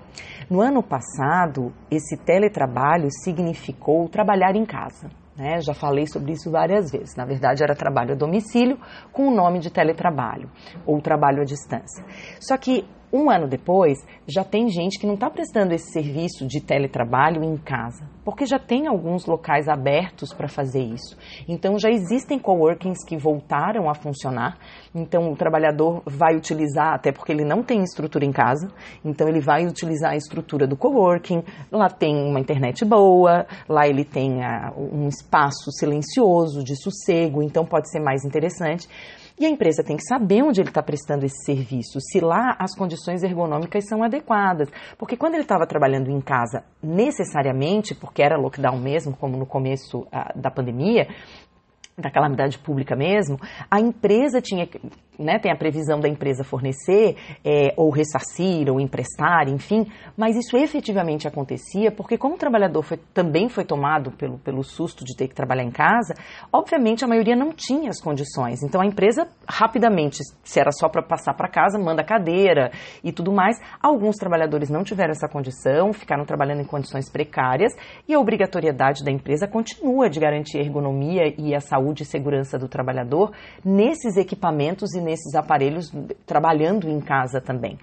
No 0.49 0.61
ano 0.61 0.81
passado, 0.81 1.73
esse 1.89 2.17
teletrabalho 2.17 3.07
significou 3.23 4.07
trabalhar 4.09 4.55
em 4.55 4.65
casa. 4.65 5.09
Né? 5.39 5.61
Já 5.61 5.73
falei 5.73 6.05
sobre 6.05 6.33
isso 6.33 6.51
várias 6.51 6.91
vezes. 6.91 7.15
Na 7.15 7.23
verdade, 7.23 7.63
era 7.63 7.73
trabalho 7.73 8.11
a 8.11 8.15
domicílio 8.15 8.77
com 9.13 9.29
o 9.29 9.31
nome 9.33 9.59
de 9.59 9.71
teletrabalho 9.71 10.51
ou 10.85 10.99
trabalho 11.01 11.41
à 11.41 11.45
distância. 11.45 12.03
Só 12.41 12.57
que 12.57 12.85
um 13.11 13.29
ano 13.29 13.47
depois, 13.47 13.97
já 14.27 14.43
tem 14.43 14.69
gente 14.69 14.99
que 14.99 15.07
não 15.07 15.15
está 15.15 15.29
prestando 15.29 15.73
esse 15.73 15.91
serviço 15.91 16.45
de 16.45 16.61
teletrabalho 16.61 17.43
em 17.43 17.57
casa, 17.57 18.07
porque 18.23 18.45
já 18.45 18.59
tem 18.59 18.87
alguns 18.87 19.25
locais 19.25 19.67
abertos 19.67 20.33
para 20.33 20.47
fazer 20.47 20.83
isso. 20.83 21.17
Então, 21.47 21.77
já 21.79 21.89
existem 21.89 22.37
coworkings 22.37 23.03
que 23.05 23.17
voltaram 23.17 23.89
a 23.89 23.95
funcionar. 23.95 24.57
Então, 24.93 25.31
o 25.31 25.35
trabalhador 25.35 26.01
vai 26.05 26.35
utilizar, 26.35 26.93
até 26.93 27.11
porque 27.11 27.31
ele 27.31 27.43
não 27.43 27.63
tem 27.63 27.81
estrutura 27.81 28.25
em 28.25 28.31
casa, 28.31 28.71
então 29.03 29.27
ele 29.27 29.39
vai 29.39 29.65
utilizar 29.65 30.11
a 30.11 30.15
estrutura 30.15 30.67
do 30.67 30.77
coworking. 30.77 31.43
Lá 31.71 31.89
tem 31.89 32.15
uma 32.15 32.39
internet 32.39 32.85
boa, 32.85 33.45
lá 33.67 33.87
ele 33.87 34.05
tem 34.05 34.39
uh, 34.39 34.73
um 34.77 35.07
espaço 35.07 35.71
silencioso, 35.71 36.63
de 36.63 36.75
sossego, 36.75 37.41
então 37.41 37.65
pode 37.65 37.89
ser 37.89 37.99
mais 37.99 38.23
interessante. 38.23 38.87
E 39.39 39.45
a 39.45 39.49
empresa 39.49 39.81
tem 39.81 39.95
que 39.95 40.03
saber 40.03 40.43
onde 40.43 40.59
ele 40.59 40.67
está 40.67 40.83
prestando 40.83 41.25
esse 41.25 41.45
serviço, 41.45 41.99
se 42.01 42.19
lá 42.19 42.57
as 42.59 42.75
condições 42.75 43.23
ergonômicas 43.23 43.85
são 43.87 44.03
adequadas. 44.03 44.69
Porque 44.97 45.15
quando 45.15 45.35
ele 45.35 45.43
estava 45.43 45.65
trabalhando 45.65 46.11
em 46.11 46.19
casa, 46.19 46.65
necessariamente, 46.83 47.95
porque 47.95 48.21
era 48.21 48.37
lockdown 48.37 48.77
mesmo, 48.77 49.15
como 49.15 49.37
no 49.37 49.45
começo 49.45 50.05
ah, 50.11 50.33
da 50.35 50.51
pandemia, 50.51 51.07
da 51.99 52.11
calamidade 52.11 52.57
pública 52.59 52.95
mesmo, 52.95 53.39
a 53.69 53.79
empresa 53.79 54.41
tinha, 54.41 54.67
né, 55.17 55.37
tem 55.39 55.51
a 55.51 55.55
previsão 55.55 55.99
da 55.99 56.07
empresa 56.07 56.43
fornecer 56.43 57.15
é, 57.43 57.73
ou 57.75 57.89
ressarcir 57.89 58.69
ou 58.69 58.79
emprestar, 58.79 59.49
enfim, 59.49 59.85
mas 60.15 60.35
isso 60.35 60.57
efetivamente 60.57 61.27
acontecia 61.27 61.91
porque 61.91 62.17
como 62.17 62.35
o 62.35 62.37
trabalhador 62.37 62.83
foi, 62.83 62.97
também 63.13 63.49
foi 63.49 63.65
tomado 63.65 64.11
pelo, 64.11 64.37
pelo 64.39 64.63
susto 64.63 65.03
de 65.03 65.15
ter 65.15 65.27
que 65.27 65.35
trabalhar 65.35 65.63
em 65.63 65.71
casa, 65.71 66.13
obviamente 66.51 67.03
a 67.03 67.07
maioria 67.07 67.35
não 67.35 67.51
tinha 67.51 67.89
as 67.89 68.01
condições. 68.01 68.63
Então 68.63 68.81
a 68.81 68.85
empresa 68.85 69.27
rapidamente, 69.47 70.19
se 70.43 70.59
era 70.59 70.71
só 70.71 70.87
para 70.87 71.01
passar 71.01 71.33
para 71.33 71.49
casa, 71.49 71.77
manda 71.77 72.03
cadeira 72.03 72.71
e 73.03 73.11
tudo 73.11 73.31
mais. 73.31 73.57
Alguns 73.81 74.15
trabalhadores 74.15 74.69
não 74.69 74.83
tiveram 74.83 75.11
essa 75.11 75.27
condição, 75.27 75.91
ficaram 75.91 76.25
trabalhando 76.25 76.61
em 76.61 76.65
condições 76.65 77.09
precárias 77.09 77.73
e 78.07 78.13
a 78.13 78.19
obrigatoriedade 78.19 79.03
da 79.03 79.11
empresa 79.11 79.47
continua 79.47 80.09
de 80.09 80.19
garantir 80.19 80.59
a 80.59 80.61
ergonomia 80.61 81.33
e 81.37 81.55
a 81.55 81.59
saúde 81.59 81.88
saúde 81.89 82.03
e 82.03 82.05
segurança 82.05 82.57
do 82.57 82.67
trabalhador 82.67 83.31
nesses 83.63 84.15
equipamentos 84.17 84.93
e 84.93 85.01
nesses 85.01 85.35
aparelhos 85.35 85.91
trabalhando 86.25 86.89
em 86.89 86.99
casa 86.99 87.41
também. 87.41 87.77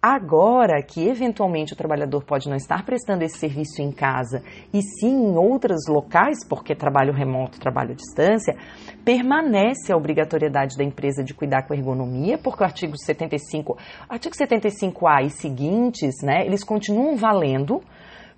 Agora 0.00 0.82
que 0.82 1.08
eventualmente 1.08 1.72
o 1.72 1.76
trabalhador 1.76 2.24
pode 2.24 2.48
não 2.48 2.56
estar 2.56 2.84
prestando 2.84 3.22
esse 3.22 3.38
serviço 3.38 3.80
em 3.80 3.92
casa 3.92 4.42
e 4.72 4.82
sim 4.82 5.12
em 5.12 5.36
outros 5.36 5.86
locais, 5.88 6.44
porque 6.48 6.74
trabalho 6.74 7.12
remoto, 7.12 7.60
trabalho 7.60 7.92
à 7.92 7.94
distância, 7.94 8.56
permanece 9.04 9.92
a 9.92 9.96
obrigatoriedade 9.96 10.76
da 10.76 10.84
empresa 10.84 11.22
de 11.22 11.32
cuidar 11.32 11.62
com 11.62 11.72
a 11.72 11.76
ergonomia, 11.76 12.36
porque 12.36 12.62
o 12.62 12.66
artigo 12.66 12.96
75, 12.96 13.78
artigo 14.08 14.34
75A 14.34 15.24
e 15.24 15.30
seguintes, 15.30 16.16
né, 16.22 16.44
eles 16.44 16.64
continuam 16.64 17.16
valendo 17.16 17.80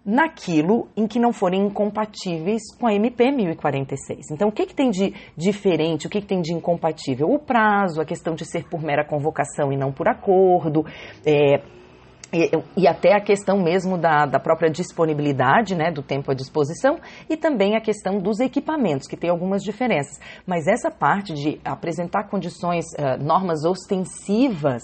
naquilo 0.04 0.88
em 0.96 1.06
que 1.06 1.18
não 1.18 1.32
forem 1.32 1.66
incompatíveis 1.66 2.62
com 2.78 2.86
a 2.86 2.94
MP 2.94 3.30
1046. 3.30 4.30
Então, 4.30 4.48
o 4.48 4.52
que, 4.52 4.66
que 4.66 4.74
tem 4.74 4.90
de 4.90 5.14
diferente, 5.36 6.06
o 6.06 6.10
que, 6.10 6.20
que 6.20 6.26
tem 6.26 6.42
de 6.42 6.52
incompatível? 6.52 7.28
O 7.30 7.38
prazo, 7.38 8.00
a 8.00 8.04
questão 8.04 8.34
de 8.34 8.44
ser 8.44 8.68
por 8.68 8.82
mera 8.82 9.04
convocação 9.04 9.72
e 9.72 9.76
não 9.76 9.92
por 9.92 10.08
acordo, 10.08 10.84
é, 11.24 11.62
e, 12.34 12.50
e, 12.76 12.88
até 12.88 13.14
a 13.14 13.20
questão 13.20 13.62
mesmo 13.62 13.96
da, 13.96 14.26
da 14.26 14.40
própria 14.40 14.68
disponibilidade, 14.68 15.76
né, 15.76 15.92
do 15.92 16.02
tempo 16.02 16.32
à 16.32 16.34
disposição, 16.34 16.98
e 17.30 17.36
também 17.36 17.76
a 17.76 17.80
questão 17.80 18.18
dos 18.18 18.40
equipamentos, 18.40 19.06
que 19.06 19.16
tem 19.16 19.30
algumas 19.30 19.62
diferenças. 19.62 20.18
Mas 20.44 20.66
essa 20.66 20.90
parte 20.90 21.32
de 21.32 21.60
apresentar 21.64 22.24
condições, 22.24 22.86
uh, 22.98 23.22
normas 23.22 23.64
ostensivas, 23.64 24.82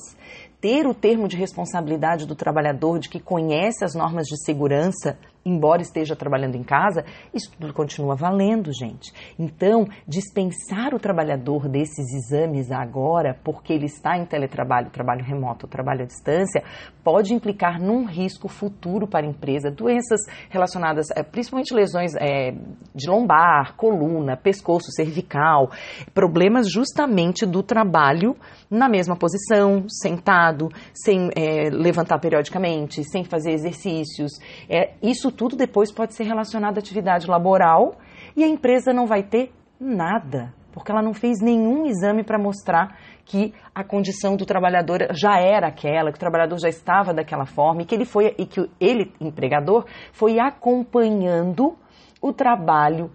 ter 0.61 0.87
o 0.87 0.95
termo 0.95 1.26
de 1.26 1.37
responsabilidade 1.37 2.26
do 2.26 2.35
trabalhador 2.35 2.99
de 2.99 3.09
que 3.09 3.19
conhece 3.19 3.85
as 3.85 3.95
normas 3.95 4.26
de 4.26 4.37
segurança 4.45 5.19
embora 5.44 5.82
esteja 5.82 6.14
trabalhando 6.14 6.56
em 6.56 6.62
casa, 6.62 7.04
isso 7.32 7.50
tudo 7.59 7.73
continua 7.73 8.14
valendo, 8.14 8.70
gente. 8.73 9.12
Então, 9.38 9.87
dispensar 10.06 10.94
o 10.94 10.99
trabalhador 10.99 11.68
desses 11.68 12.12
exames 12.12 12.70
agora, 12.70 13.38
porque 13.42 13.73
ele 13.73 13.87
está 13.87 14.16
em 14.16 14.26
teletrabalho, 14.26 14.90
trabalho 14.90 15.25
remoto, 15.25 15.66
trabalho 15.66 16.02
à 16.02 16.06
distância, 16.06 16.62
pode 17.02 17.32
implicar 17.35 17.80
num 17.80 18.04
risco 18.04 18.49
futuro 18.49 19.06
para 19.06 19.26
a 19.26 19.28
empresa, 19.28 19.70
doenças 19.70 20.20
relacionadas, 20.49 21.06
é, 21.16 21.23
principalmente 21.23 21.75
lesões 21.75 22.14
é, 22.16 22.52
de 22.94 23.09
lombar, 23.09 23.75
coluna, 23.76 24.37
pescoço, 24.37 24.92
cervical, 24.92 25.70
problemas 26.12 26.70
justamente 26.70 27.47
do 27.47 27.62
trabalho 27.62 28.37
na 28.70 28.88
mesma 28.88 29.16
posição, 29.16 29.85
sentado, 29.88 30.68
sem 30.94 31.30
é, 31.35 31.70
levantar 31.70 32.18
periodicamente, 32.18 33.02
sem 33.04 33.25
fazer 33.25 33.52
exercícios. 33.52 34.32
É, 34.68 34.92
isso 35.02 35.29
tudo 35.32 35.56
depois 35.56 35.92
pode 35.92 36.14
ser 36.14 36.25
relacionado 36.25 36.76
à 36.76 36.80
atividade 36.80 37.28
laboral 37.28 37.96
e 38.37 38.44
a 38.44 38.49
empresa 38.49 38.92
não 38.92 39.06
vai 39.06 39.22
ter 39.22 39.52
nada, 39.78 40.52
porque 40.72 40.90
ela 40.92 41.02
não 41.02 41.14
fez 41.14 41.40
nenhum 41.40 41.87
exame 41.87 42.22
para 42.22 42.38
mostrar 42.38 42.96
que 43.25 43.54
a 43.75 43.84
condição 43.84 44.37
do 44.37 44.44
trabalhador 44.44 45.08
já 45.12 45.38
era 45.38 45.68
aquela, 45.68 46.10
que 46.10 46.16
o 46.16 46.20
trabalhador 46.20 46.58
já 46.58 46.68
estava 46.68 47.14
daquela 47.14 47.46
forma 47.46 47.82
e 47.82 47.84
que 47.84 47.94
ele 47.94 48.04
foi 48.04 48.34
e 48.38 48.46
que 48.46 48.60
ele 48.80 49.12
empregador 49.20 49.87
foi 50.12 50.38
acompanhando 50.38 51.76
o 52.20 52.32
trabalho 52.32 53.10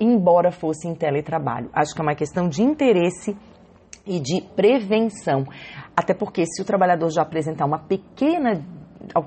embora 0.00 0.50
fosse 0.50 0.86
em 0.86 0.94
teletrabalho. 0.94 1.70
Acho 1.72 1.94
que 1.94 2.00
é 2.00 2.04
uma 2.04 2.14
questão 2.14 2.48
de 2.48 2.62
interesse 2.62 3.36
e 4.06 4.20
de 4.20 4.42
prevenção. 4.54 5.44
Até 5.96 6.14
porque 6.14 6.44
se 6.46 6.60
o 6.60 6.64
trabalhador 6.64 7.10
já 7.10 7.22
apresentar 7.22 7.64
uma 7.64 7.78
pequena 7.78 8.62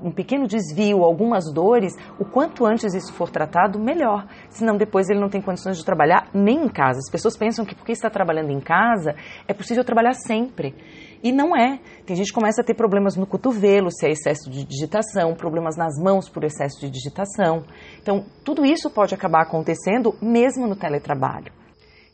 um 0.02 0.10
pequeno 0.10 0.46
desvio, 0.46 1.02
algumas 1.02 1.52
dores, 1.52 1.92
o 2.18 2.24
quanto 2.24 2.64
antes 2.64 2.94
isso 2.94 3.12
for 3.12 3.30
tratado, 3.30 3.78
melhor. 3.78 4.26
Senão 4.48 4.76
depois 4.76 5.08
ele 5.08 5.20
não 5.20 5.28
tem 5.28 5.40
condições 5.40 5.76
de 5.78 5.84
trabalhar 5.84 6.28
nem 6.32 6.64
em 6.64 6.68
casa. 6.68 6.98
As 6.98 7.10
pessoas 7.10 7.36
pensam 7.36 7.64
que 7.64 7.74
porque 7.74 7.92
está 7.92 8.10
trabalhando 8.10 8.50
em 8.50 8.60
casa 8.60 9.14
é 9.46 9.54
possível 9.54 9.84
trabalhar 9.84 10.14
sempre. 10.14 10.74
E 11.22 11.32
não 11.32 11.56
é. 11.56 11.78
Tem 12.04 12.14
gente 12.14 12.28
que 12.28 12.34
começa 12.34 12.60
a 12.62 12.64
ter 12.64 12.74
problemas 12.74 13.16
no 13.16 13.26
cotovelo, 13.26 13.90
se 13.90 14.06
é 14.06 14.10
excesso 14.10 14.50
de 14.50 14.64
digitação, 14.64 15.34
problemas 15.34 15.76
nas 15.76 15.98
mãos 16.02 16.28
por 16.28 16.44
excesso 16.44 16.80
de 16.80 16.90
digitação. 16.90 17.64
Então, 18.00 18.24
tudo 18.44 18.64
isso 18.64 18.90
pode 18.90 19.14
acabar 19.14 19.42
acontecendo 19.42 20.14
mesmo 20.20 20.66
no 20.66 20.76
teletrabalho. 20.76 21.52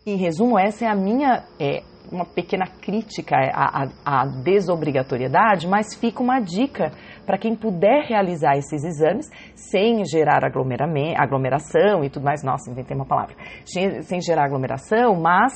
Em 0.07 0.16
resumo, 0.16 0.59
essa 0.59 0.85
é 0.85 0.88
a 0.88 0.95
minha 0.95 1.45
é, 1.61 1.83
uma 2.11 2.25
pequena 2.25 2.66
crítica 2.66 3.37
à, 3.37 3.85
à, 4.04 4.23
à 4.23 4.26
desobrigatoriedade, 4.26 5.69
mas 5.69 5.95
fica 5.95 6.23
uma 6.23 6.40
dica 6.40 6.92
para 7.25 7.38
quem 7.38 7.55
puder 7.55 8.05
realizar 8.05 8.57
esses 8.57 8.85
exames 8.85 9.29
sem 9.55 10.05
gerar 10.05 10.45
aglomeração 10.45 12.05
e 12.05 12.11
tudo 12.11 12.25
mais. 12.25 12.43
Nossa, 12.43 12.71
inventei 12.71 12.97
uma 12.97 13.07
palavra. 13.07 13.35
Sem 13.64 14.21
gerar 14.21 14.45
aglomeração, 14.45 15.21
mas 15.21 15.52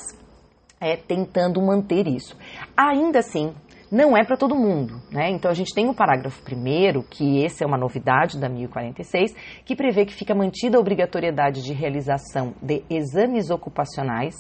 é, 0.81 0.97
tentando 0.97 1.61
manter 1.61 2.07
isso. 2.07 2.37
Ainda 2.77 3.21
assim, 3.21 3.55
não 3.91 4.17
é 4.17 4.25
para 4.25 4.37
todo 4.37 4.55
mundo, 4.55 5.01
né? 5.13 5.31
Então 5.31 5.51
a 5.51 5.55
gente 5.55 5.75
tem 5.75 5.89
o 5.89 5.95
parágrafo 5.95 6.43
primeiro, 6.43 7.03
que 7.03 7.45
esse 7.45 7.63
é 7.63 7.67
uma 7.67 7.79
novidade 7.79 8.39
da 8.39 8.49
1046, 8.49 9.33
que 9.65 9.77
prevê 9.77 10.05
que 10.05 10.15
fica 10.15 10.35
mantida 10.35 10.77
a 10.77 10.81
obrigatoriedade 10.81 11.63
de 11.63 11.73
realização 11.73 12.53
de 12.61 12.83
exames 12.91 13.49
ocupacionais 13.51 14.35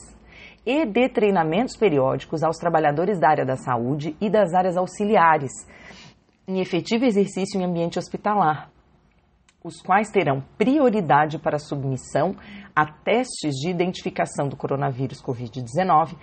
e 0.66 0.84
de 0.84 1.08
treinamentos 1.08 1.76
periódicos 1.76 2.42
aos 2.42 2.56
trabalhadores 2.56 3.20
da 3.20 3.30
área 3.30 3.46
da 3.46 3.56
saúde 3.56 4.16
e 4.20 4.28
das 4.28 4.52
áreas 4.52 4.76
auxiliares, 4.76 5.52
em 6.46 6.60
efetivo 6.60 7.04
exercício 7.04 7.60
em 7.60 7.64
ambiente 7.64 7.98
hospitalar, 7.98 8.70
os 9.64 9.80
quais 9.80 10.10
terão 10.10 10.42
prioridade 10.56 11.38
para 11.38 11.58
submissão 11.58 12.36
a 12.74 12.86
testes 12.86 13.54
de 13.54 13.68
identificação 13.68 14.48
do 14.48 14.56
coronavírus 14.56 15.20
Covid-19 15.22 16.16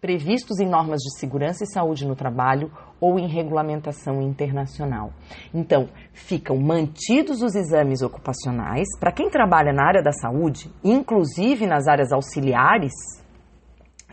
previstos 0.00 0.60
em 0.60 0.68
normas 0.68 1.00
de 1.00 1.18
segurança 1.18 1.64
e 1.64 1.72
saúde 1.72 2.06
no 2.06 2.14
trabalho 2.14 2.70
ou 3.00 3.18
em 3.18 3.26
regulamentação 3.26 4.22
internacional. 4.22 5.12
Então, 5.52 5.88
ficam 6.12 6.56
mantidos 6.56 7.42
os 7.42 7.54
exames 7.54 8.02
ocupacionais 8.02 8.86
para 8.98 9.12
quem 9.12 9.28
trabalha 9.28 9.72
na 9.72 9.84
área 9.86 10.02
da 10.02 10.12
saúde, 10.12 10.70
inclusive 10.84 11.66
nas 11.66 11.86
áreas 11.86 12.12
auxiliares 12.12 12.92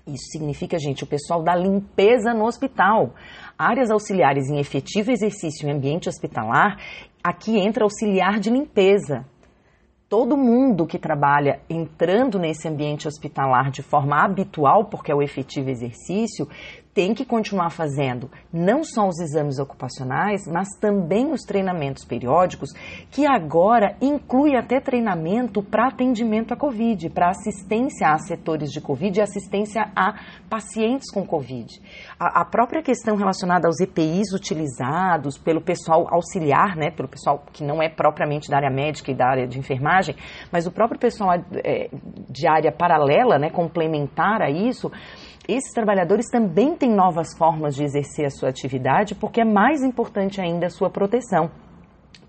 isso 0.08 0.26
significa, 0.32 0.78
gente, 0.78 1.04
o 1.04 1.08
pessoal 1.08 1.42
da 1.42 1.56
limpeza 1.56 2.34
no 2.34 2.46
hospital. 2.46 3.16
Áreas 3.58 3.90
auxiliares 3.90 4.50
em 4.50 4.60
efetivo 4.60 5.12
exercício 5.12 5.68
em 5.68 5.72
ambiente 5.72 6.08
hospitalar, 6.08 6.78
aqui 7.24 7.58
entra 7.58 7.84
auxiliar 7.84 8.40
de 8.40 8.50
limpeza. 8.50 9.26
Todo 10.08 10.38
mundo 10.38 10.86
que 10.86 11.00
trabalha 11.00 11.60
entrando 11.68 12.38
nesse 12.38 12.68
ambiente 12.68 13.08
hospitalar 13.08 13.72
de 13.72 13.82
forma 13.82 14.24
habitual, 14.24 14.86
porque 14.86 15.12
é 15.12 15.16
o 15.16 15.24
efetivo 15.24 15.70
exercício, 15.70 16.48
tem 16.96 17.14
que 17.14 17.26
continuar 17.26 17.72
fazendo 17.72 18.32
não 18.54 18.82
só 18.82 19.06
os 19.06 19.20
exames 19.20 19.60
ocupacionais, 19.60 20.48
mas 20.48 20.70
também 20.80 21.30
os 21.34 21.42
treinamentos 21.42 22.06
periódicos, 22.06 22.72
que 23.12 23.28
agora 23.28 23.98
inclui 24.02 24.56
até 24.56 24.80
treinamento 24.80 25.62
para 25.62 25.90
atendimento 25.90 26.54
à 26.54 26.58
Covid, 26.58 27.10
para 27.10 27.32
assistência 27.32 28.08
a 28.08 28.18
setores 28.18 28.72
de 28.72 28.80
Covid 28.80 29.20
e 29.20 29.22
assistência 29.22 29.92
a 29.94 30.14
pacientes 30.50 31.12
com 31.12 31.28
Covid. 31.28 31.82
A, 32.18 32.42
a, 32.42 32.46
própria 32.46 32.82
questão 32.82 33.18
relacionada 33.18 33.68
aos 33.68 33.82
EPIs 33.82 34.32
utilizados 34.32 35.38
pelo 35.38 35.60
pessoal 35.60 36.08
auxiliar, 36.10 36.78
né, 36.78 36.92
pelo 36.92 37.10
pessoal 37.10 37.44
que 37.52 37.62
não 37.62 37.84
é 37.84 37.90
propriamente 37.90 38.50
da 38.50 38.56
área 38.56 38.72
médica 38.72 39.12
e 39.12 39.16
da 39.16 39.28
área 39.28 39.46
de 39.46 39.60
enfermagem, 39.60 40.16
mas 40.50 40.66
o 40.66 40.72
próprio 40.72 40.98
pessoal 40.98 41.34
é, 41.62 41.90
de 42.30 42.48
área 42.48 42.72
paralela, 42.72 43.38
né, 43.38 43.50
complementar 43.50 44.42
a 44.42 44.50
isso, 44.50 44.90
esses 45.48 45.72
trabalhadores 45.74 46.28
também 46.30 46.76
têm 46.76 46.94
novas 46.94 47.36
formas 47.38 47.76
de 47.76 47.84
exercer 47.84 48.26
a 48.26 48.30
sua 48.30 48.50
atividade, 48.50 49.16
porque 49.16 49.42
é 49.42 49.46
mais 49.46 49.82
importante 49.84 50.42
ainda 50.42 50.68
a 50.68 50.70
sua 50.70 50.90
proteção 50.90 51.52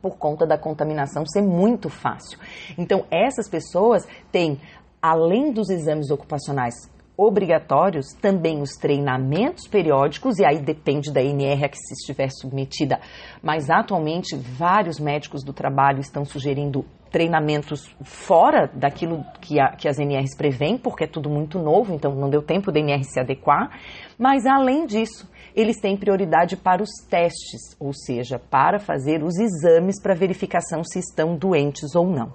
por 0.00 0.18
conta 0.18 0.46
da 0.46 0.58
contaminação 0.58 1.24
ser 1.26 1.42
muito 1.42 1.88
fácil. 1.88 2.38
Então, 2.78 3.04
essas 3.10 3.48
pessoas 3.48 4.06
têm, 4.30 4.60
além 5.02 5.52
dos 5.52 5.68
exames 5.68 6.10
ocupacionais 6.10 6.74
obrigatórios, 7.16 8.12
também 8.20 8.60
os 8.60 8.72
treinamentos 8.72 9.66
periódicos, 9.66 10.38
e 10.38 10.44
aí 10.44 10.58
depende 10.58 11.10
da 11.10 11.22
NR 11.22 11.64
a 11.64 11.68
que 11.68 11.78
se 11.78 11.94
estiver 11.94 12.28
submetida, 12.30 13.00
mas 13.42 13.70
atualmente 13.70 14.36
vários 14.36 15.00
médicos 15.00 15.42
do 15.42 15.52
trabalho 15.52 16.00
estão 16.00 16.24
sugerindo 16.24 16.84
treinamentos 17.16 17.90
fora 18.02 18.70
daquilo 18.74 19.24
que, 19.40 19.58
a, 19.58 19.68
que 19.70 19.88
as 19.88 19.98
NRs 19.98 20.36
prevêem, 20.36 20.76
porque 20.76 21.04
é 21.04 21.06
tudo 21.06 21.30
muito 21.30 21.58
novo, 21.58 21.94
então 21.94 22.14
não 22.14 22.28
deu 22.28 22.42
tempo 22.42 22.70
da 22.70 22.78
NR 22.78 23.02
se 23.04 23.18
adequar. 23.18 23.70
Mas, 24.18 24.44
além 24.44 24.84
disso, 24.84 25.26
eles 25.54 25.80
têm 25.80 25.96
prioridade 25.96 26.58
para 26.58 26.82
os 26.82 26.90
testes, 27.08 27.74
ou 27.80 27.94
seja, 27.94 28.38
para 28.38 28.78
fazer 28.78 29.22
os 29.22 29.38
exames 29.38 29.98
para 29.98 30.14
verificação 30.14 30.84
se 30.84 30.98
estão 30.98 31.34
doentes 31.34 31.94
ou 31.94 32.06
não. 32.06 32.34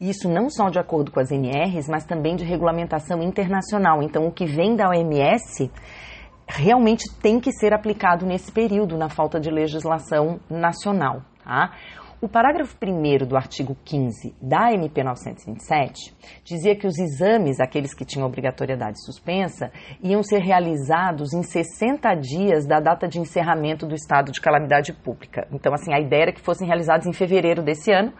Isso 0.00 0.28
não 0.28 0.50
só 0.50 0.68
de 0.68 0.80
acordo 0.80 1.12
com 1.12 1.20
as 1.20 1.30
NRs, 1.30 1.88
mas 1.88 2.04
também 2.04 2.34
de 2.34 2.44
regulamentação 2.44 3.22
internacional. 3.22 4.02
Então, 4.02 4.26
o 4.26 4.32
que 4.32 4.46
vem 4.46 4.74
da 4.74 4.88
OMS 4.88 5.70
realmente 6.44 7.04
tem 7.22 7.38
que 7.38 7.52
ser 7.52 7.72
aplicado 7.72 8.26
nesse 8.26 8.50
período, 8.50 8.98
na 8.98 9.08
falta 9.08 9.38
de 9.38 9.48
legislação 9.48 10.40
nacional. 10.50 11.22
Tá? 11.44 11.70
O 12.20 12.28
parágrafo 12.28 12.76
1 12.82 13.28
do 13.28 13.36
artigo 13.36 13.76
15 13.84 14.34
da 14.42 14.72
MP 14.72 15.04
927 15.04 16.12
dizia 16.42 16.74
que 16.74 16.84
os 16.84 16.98
exames, 16.98 17.60
aqueles 17.60 17.94
que 17.94 18.04
tinham 18.04 18.26
obrigatoriedade 18.26 19.00
suspensa, 19.04 19.70
iam 20.02 20.20
ser 20.20 20.40
realizados 20.40 21.32
em 21.32 21.44
60 21.44 22.12
dias 22.16 22.66
da 22.66 22.80
data 22.80 23.06
de 23.06 23.20
encerramento 23.20 23.86
do 23.86 23.94
estado 23.94 24.32
de 24.32 24.40
calamidade 24.40 24.92
pública. 24.92 25.46
Então, 25.52 25.72
assim, 25.72 25.94
a 25.94 26.00
ideia 26.00 26.22
era 26.22 26.32
que 26.32 26.40
fossem 26.40 26.66
realizados 26.66 27.06
em 27.06 27.12
fevereiro 27.12 27.62
desse 27.62 27.92
ano, 27.92 28.12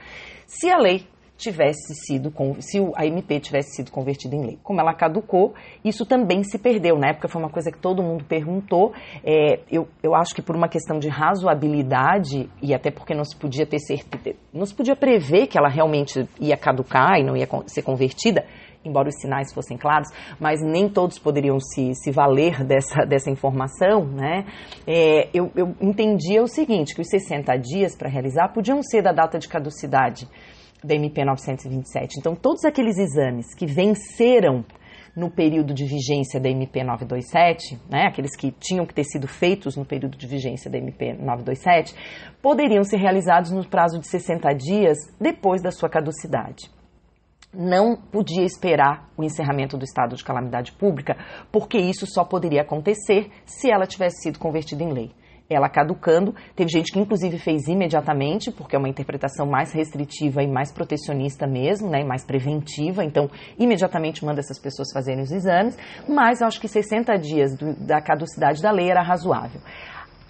se 0.46 0.70
a 0.70 0.78
lei 0.78 1.04
tivesse 1.38 1.94
sido, 1.94 2.34
se 2.58 2.78
a 2.96 3.06
MP 3.06 3.38
tivesse 3.38 3.76
sido 3.76 3.92
convertida 3.92 4.34
em 4.34 4.44
lei. 4.44 4.58
Como 4.60 4.80
ela 4.80 4.92
caducou, 4.92 5.54
isso 5.84 6.04
também 6.04 6.42
se 6.42 6.58
perdeu. 6.58 6.98
Na 6.98 7.10
época 7.10 7.28
foi 7.28 7.40
uma 7.40 7.48
coisa 7.48 7.70
que 7.70 7.78
todo 7.78 8.02
mundo 8.02 8.24
perguntou. 8.24 8.92
É, 9.24 9.60
eu, 9.70 9.88
eu 10.02 10.16
acho 10.16 10.34
que 10.34 10.42
por 10.42 10.56
uma 10.56 10.68
questão 10.68 10.98
de 10.98 11.08
razoabilidade, 11.08 12.50
e 12.60 12.74
até 12.74 12.90
porque 12.90 13.14
não 13.14 13.24
se 13.24 13.36
podia 13.36 13.64
ter 13.64 13.78
certeza, 13.78 14.36
não 14.52 14.66
se 14.66 14.74
podia 14.74 14.96
prever 14.96 15.46
que 15.46 15.56
ela 15.56 15.68
realmente 15.68 16.28
ia 16.40 16.56
caducar 16.56 17.20
e 17.20 17.22
não 17.22 17.36
ia 17.36 17.48
ser 17.66 17.82
convertida, 17.82 18.44
embora 18.84 19.08
os 19.08 19.20
sinais 19.20 19.52
fossem 19.52 19.76
claros, 19.76 20.08
mas 20.40 20.60
nem 20.60 20.88
todos 20.88 21.20
poderiam 21.20 21.60
se, 21.60 21.94
se 21.94 22.10
valer 22.10 22.64
dessa, 22.64 23.04
dessa 23.06 23.30
informação, 23.30 24.04
né? 24.04 24.44
É, 24.84 25.28
eu, 25.32 25.52
eu 25.54 25.72
entendia 25.80 26.42
o 26.42 26.48
seguinte, 26.48 26.96
que 26.96 27.00
os 27.00 27.08
60 27.08 27.56
dias 27.58 27.96
para 27.96 28.08
realizar 28.08 28.48
podiam 28.48 28.82
ser 28.82 29.02
da 29.02 29.12
data 29.12 29.38
de 29.38 29.46
caducidade 29.46 30.28
da 30.82 30.94
MP 30.94 31.24
927. 31.24 32.18
Então, 32.18 32.34
todos 32.34 32.64
aqueles 32.64 32.98
exames 32.98 33.54
que 33.54 33.66
venceram 33.66 34.64
no 35.16 35.30
período 35.30 35.74
de 35.74 35.84
vigência 35.84 36.38
da 36.40 36.48
MP 36.48 36.84
927, 36.84 37.80
né, 37.90 38.06
aqueles 38.06 38.36
que 38.36 38.52
tinham 38.52 38.86
que 38.86 38.94
ter 38.94 39.04
sido 39.04 39.26
feitos 39.26 39.76
no 39.76 39.84
período 39.84 40.16
de 40.16 40.26
vigência 40.26 40.70
da 40.70 40.78
MP 40.78 41.12
927, 41.12 41.94
poderiam 42.40 42.84
ser 42.84 42.98
realizados 42.98 43.50
no 43.50 43.66
prazo 43.68 43.98
de 43.98 44.06
60 44.06 44.52
dias 44.54 44.96
depois 45.20 45.60
da 45.60 45.72
sua 45.72 45.88
caducidade. 45.88 46.70
Não 47.52 47.96
podia 47.96 48.44
esperar 48.44 49.08
o 49.16 49.24
encerramento 49.24 49.76
do 49.76 49.84
estado 49.84 50.14
de 50.14 50.22
calamidade 50.22 50.70
pública, 50.72 51.16
porque 51.50 51.78
isso 51.78 52.06
só 52.06 52.22
poderia 52.22 52.62
acontecer 52.62 53.30
se 53.44 53.70
ela 53.70 53.86
tivesse 53.86 54.22
sido 54.22 54.38
convertida 54.38 54.84
em 54.84 54.92
lei 54.92 55.10
ela 55.50 55.68
caducando. 55.68 56.34
Teve 56.54 56.70
gente 56.70 56.92
que 56.92 56.98
inclusive 56.98 57.38
fez 57.38 57.66
imediatamente, 57.68 58.50
porque 58.50 58.76
é 58.76 58.78
uma 58.78 58.88
interpretação 58.88 59.46
mais 59.46 59.72
restritiva 59.72 60.42
e 60.42 60.46
mais 60.46 60.72
protecionista 60.72 61.46
mesmo, 61.46 61.88
né, 61.88 62.00
e 62.00 62.04
mais 62.04 62.24
preventiva. 62.24 63.04
Então, 63.04 63.30
imediatamente 63.58 64.24
manda 64.24 64.40
essas 64.40 64.58
pessoas 64.58 64.88
fazerem 64.92 65.22
os 65.22 65.32
exames, 65.32 65.76
mas 66.08 66.42
acho 66.42 66.60
que 66.60 66.68
60 66.68 67.16
dias 67.18 67.56
do, 67.56 67.74
da 67.74 68.00
caducidade 68.00 68.62
da 68.62 68.70
lei 68.70 68.90
era 68.90 69.02
razoável. 69.02 69.60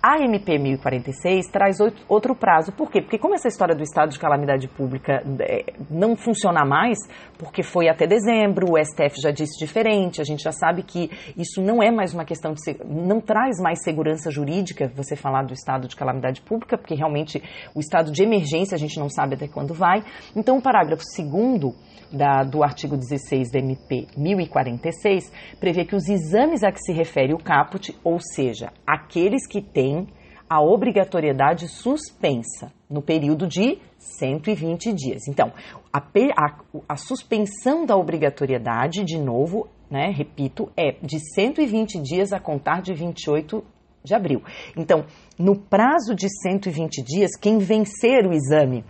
A 0.01 0.21
MP 0.21 0.59
1046 0.59 1.49
traz 1.49 1.79
outro 2.09 2.33
prazo. 2.33 2.71
Por 2.71 2.89
quê? 2.89 3.03
Porque 3.03 3.19
como 3.19 3.35
essa 3.35 3.49
história 3.49 3.75
do 3.75 3.83
estado 3.83 4.11
de 4.11 4.19
calamidade 4.19 4.69
pública 4.69 5.25
é, 5.41 5.73
não 5.91 6.15
funciona 6.15 6.65
mais, 6.65 6.99
porque 7.37 7.65
foi 7.65 7.89
até 7.89 8.07
dezembro, 8.07 8.75
o 8.75 8.79
STF 8.79 9.21
já 9.21 9.33
disse 9.33 9.59
diferente, 9.59 10.21
a 10.21 10.25
gente 10.25 10.43
já 10.43 10.53
sabe 10.53 10.85
que 10.85 11.11
isso 11.37 11.61
não 11.61 11.83
é 11.83 11.91
mais 11.91 12.15
uma 12.15 12.25
questão 12.25 12.53
de 12.53 12.61
não 12.85 13.21
traz 13.21 13.59
mais 13.61 13.83
segurança 13.83 14.31
jurídica 14.31 14.91
você 14.95 15.17
falar 15.17 15.43
do 15.43 15.53
estado 15.53 15.89
de 15.89 15.97
calamidade 15.97 16.43
pública, 16.43 16.79
porque 16.79 16.95
realmente 16.95 17.43
o 17.75 17.81
estado 17.81 18.13
de 18.13 18.23
emergência 18.23 18.77
a 18.77 18.79
gente 18.79 19.01
não 19.01 19.09
sabe 19.09 19.35
até 19.35 19.49
quando 19.49 19.75
vai. 19.75 20.05
Então 20.37 20.59
o 20.59 20.63
parágrafo 20.63 21.03
2 21.03 21.75
da, 22.13 22.43
do 22.43 22.63
artigo 22.63 22.97
16 22.97 23.51
da 23.51 23.59
MP 23.59 24.07
1046 24.17 25.31
prevê 25.61 25.85
que 25.85 25.97
os 25.97 26.09
exames 26.09 26.63
a 26.63 26.73
que 26.73 26.81
se 26.81 26.93
refere 26.93 27.35
o 27.35 27.39
caput, 27.39 27.95
ou 28.03 28.19
seja, 28.21 28.73
aqueles 28.87 29.47
que 29.47 29.61
têm 29.61 30.09
a 30.49 30.63
obrigatoriedade 30.63 31.69
suspensa 31.69 32.73
no 32.89 33.03
período 33.03 33.47
de 33.47 33.79
120 33.99 34.93
dias. 34.95 35.29
Então, 35.29 35.53
a, 35.93 35.99
a, 35.99 36.57
a 36.89 36.97
suspensão 36.97 37.85
da 37.85 37.97
obrigatoriedade, 37.97 39.05
de 39.05 39.19
novo, 39.19 39.69
né, 39.91 40.11
repito, 40.11 40.71
é 40.77 40.93
de 41.03 41.19
120 41.35 42.01
dias 42.01 42.33
a 42.33 42.41
contar 42.41 42.81
de 42.81 42.95
28 42.95 43.63
de 44.03 44.15
abril. 44.15 44.43
Então, 44.77 45.05
no 45.39 45.55
prazo 45.55 46.15
de 46.15 46.29
120 46.43 47.03
dias, 47.03 47.33
quem 47.39 47.59
vencer 47.59 48.27
o 48.27 48.33
exame 48.33 48.85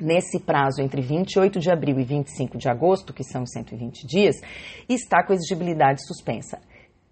nesse 0.00 0.38
prazo 0.38 0.82
entre 0.82 1.00
28 1.00 1.58
de 1.58 1.70
abril 1.70 1.98
e 1.98 2.04
25 2.04 2.58
de 2.58 2.68
agosto, 2.68 3.12
que 3.12 3.24
são 3.24 3.46
120 3.46 4.06
dias, 4.06 4.36
está 4.88 5.24
com 5.24 5.32
exigibilidade 5.32 6.06
suspensa 6.06 6.58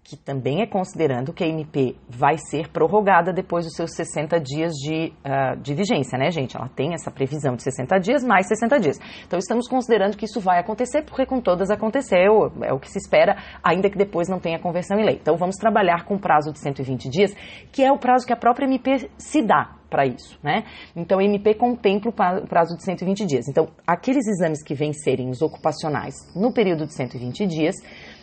que 0.05 0.15
também 0.15 0.61
é 0.61 0.67
considerando 0.67 1.33
que 1.33 1.43
a 1.43 1.47
MP 1.47 1.95
vai 2.07 2.37
ser 2.37 2.69
prorrogada 2.69 3.33
depois 3.33 3.65
dos 3.65 3.73
seus 3.73 3.89
60 3.95 4.39
dias 4.39 4.71
de, 4.73 5.11
uh, 5.25 5.59
de 5.59 5.73
vigência, 5.73 6.15
né, 6.15 6.29
gente? 6.29 6.55
Ela 6.55 6.69
tem 6.69 6.93
essa 6.93 7.09
previsão 7.09 7.55
de 7.55 7.63
60 7.63 7.97
dias 7.97 8.23
mais 8.23 8.47
60 8.47 8.79
dias. 8.79 8.99
Então, 9.25 9.39
estamos 9.39 9.67
considerando 9.67 10.15
que 10.15 10.25
isso 10.25 10.39
vai 10.39 10.59
acontecer, 10.59 11.01
porque 11.01 11.25
com 11.25 11.41
todas 11.41 11.71
aconteceu, 11.71 12.51
é 12.61 12.71
o 12.71 12.79
que 12.79 12.87
se 12.87 12.99
espera, 12.99 13.35
ainda 13.63 13.89
que 13.89 13.97
depois 13.97 14.29
não 14.29 14.39
tenha 14.39 14.59
conversão 14.59 14.99
em 14.99 15.05
lei. 15.05 15.15
Então, 15.19 15.37
vamos 15.37 15.55
trabalhar 15.55 16.05
com 16.05 16.19
prazo 16.19 16.53
de 16.53 16.59
120 16.59 17.09
dias, 17.09 17.33
que 17.71 17.83
é 17.83 17.91
o 17.91 17.97
prazo 17.97 18.27
que 18.27 18.33
a 18.33 18.37
própria 18.37 18.67
MP 18.67 19.09
se 19.17 19.41
dá 19.41 19.75
para 19.89 20.05
isso, 20.05 20.37
né? 20.43 20.65
Então, 20.95 21.17
a 21.17 21.23
MP 21.23 21.55
contempla 21.55 22.11
o 22.11 22.47
prazo 22.47 22.77
de 22.77 22.83
120 22.83 23.25
dias. 23.25 23.47
Então, 23.47 23.69
aqueles 23.87 24.27
exames 24.27 24.61
que 24.63 24.75
vencerem 24.75 25.31
os 25.31 25.41
ocupacionais 25.41 26.13
no 26.35 26.53
período 26.53 26.85
de 26.85 26.93
120 26.93 27.47
dias 27.47 27.75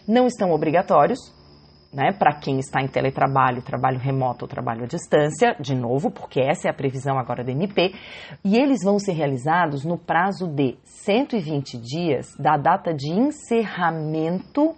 não 0.07 0.29
estão 0.29 0.53
obrigatórios, 0.53 1.19
né, 1.93 2.13
para 2.13 2.35
quem 2.35 2.59
está 2.59 2.81
em 2.81 2.89
teletrabalho, 2.89 3.63
trabalho 3.63 3.99
remoto 3.99 4.45
ou 4.45 4.49
trabalho 4.49 4.85
à 4.85 4.87
distância, 4.87 5.55
de 5.61 5.75
novo, 5.75 6.11
porque 6.11 6.41
essa 6.41 6.69
é 6.69 6.71
a 6.71 6.75
previsão 6.75 7.19
agora 7.19 7.45
da 7.45 7.53
MP, 7.53 7.95
e 8.43 8.57
eles 8.57 8.83
vão 8.83 8.99
ser 8.99 9.13
realizados 9.13 9.85
no 9.85 9.99
prazo 9.99 10.47
de 10.49 10.79
120 10.85 11.79
dias 11.79 12.35
da 12.39 12.57
data 12.57 12.95
de 12.95 13.11
encerramento 13.11 14.75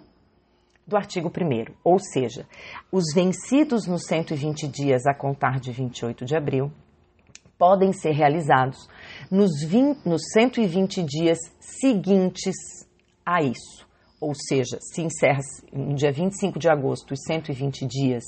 do 0.85 0.95
artigo 0.95 1.29
1 1.29 1.73
ou 1.83 1.97
seja, 1.97 2.45
os 2.91 3.05
vencidos 3.13 3.87
nos 3.87 4.05
120 4.05 4.67
dias 4.67 5.05
a 5.07 5.13
contar 5.13 5.59
de 5.59 5.71
28 5.71 6.25
de 6.25 6.35
abril 6.35 6.71
podem 7.57 7.93
ser 7.93 8.11
realizados 8.11 8.87
nos, 9.31 9.63
20, 9.63 10.05
nos 10.05 10.21
120 10.33 11.03
dias 11.03 11.39
seguintes 11.59 12.55
a 13.25 13.41
isso. 13.41 13.84
Ou 14.19 14.33
seja, 14.33 14.77
se 14.79 15.01
encerra 15.01 15.41
no 15.73 15.93
dia 15.93 16.11
25 16.11 16.57
de 16.57 16.69
agosto 16.69 17.13
os 17.13 17.19
120 17.27 17.85
dias 17.85 18.23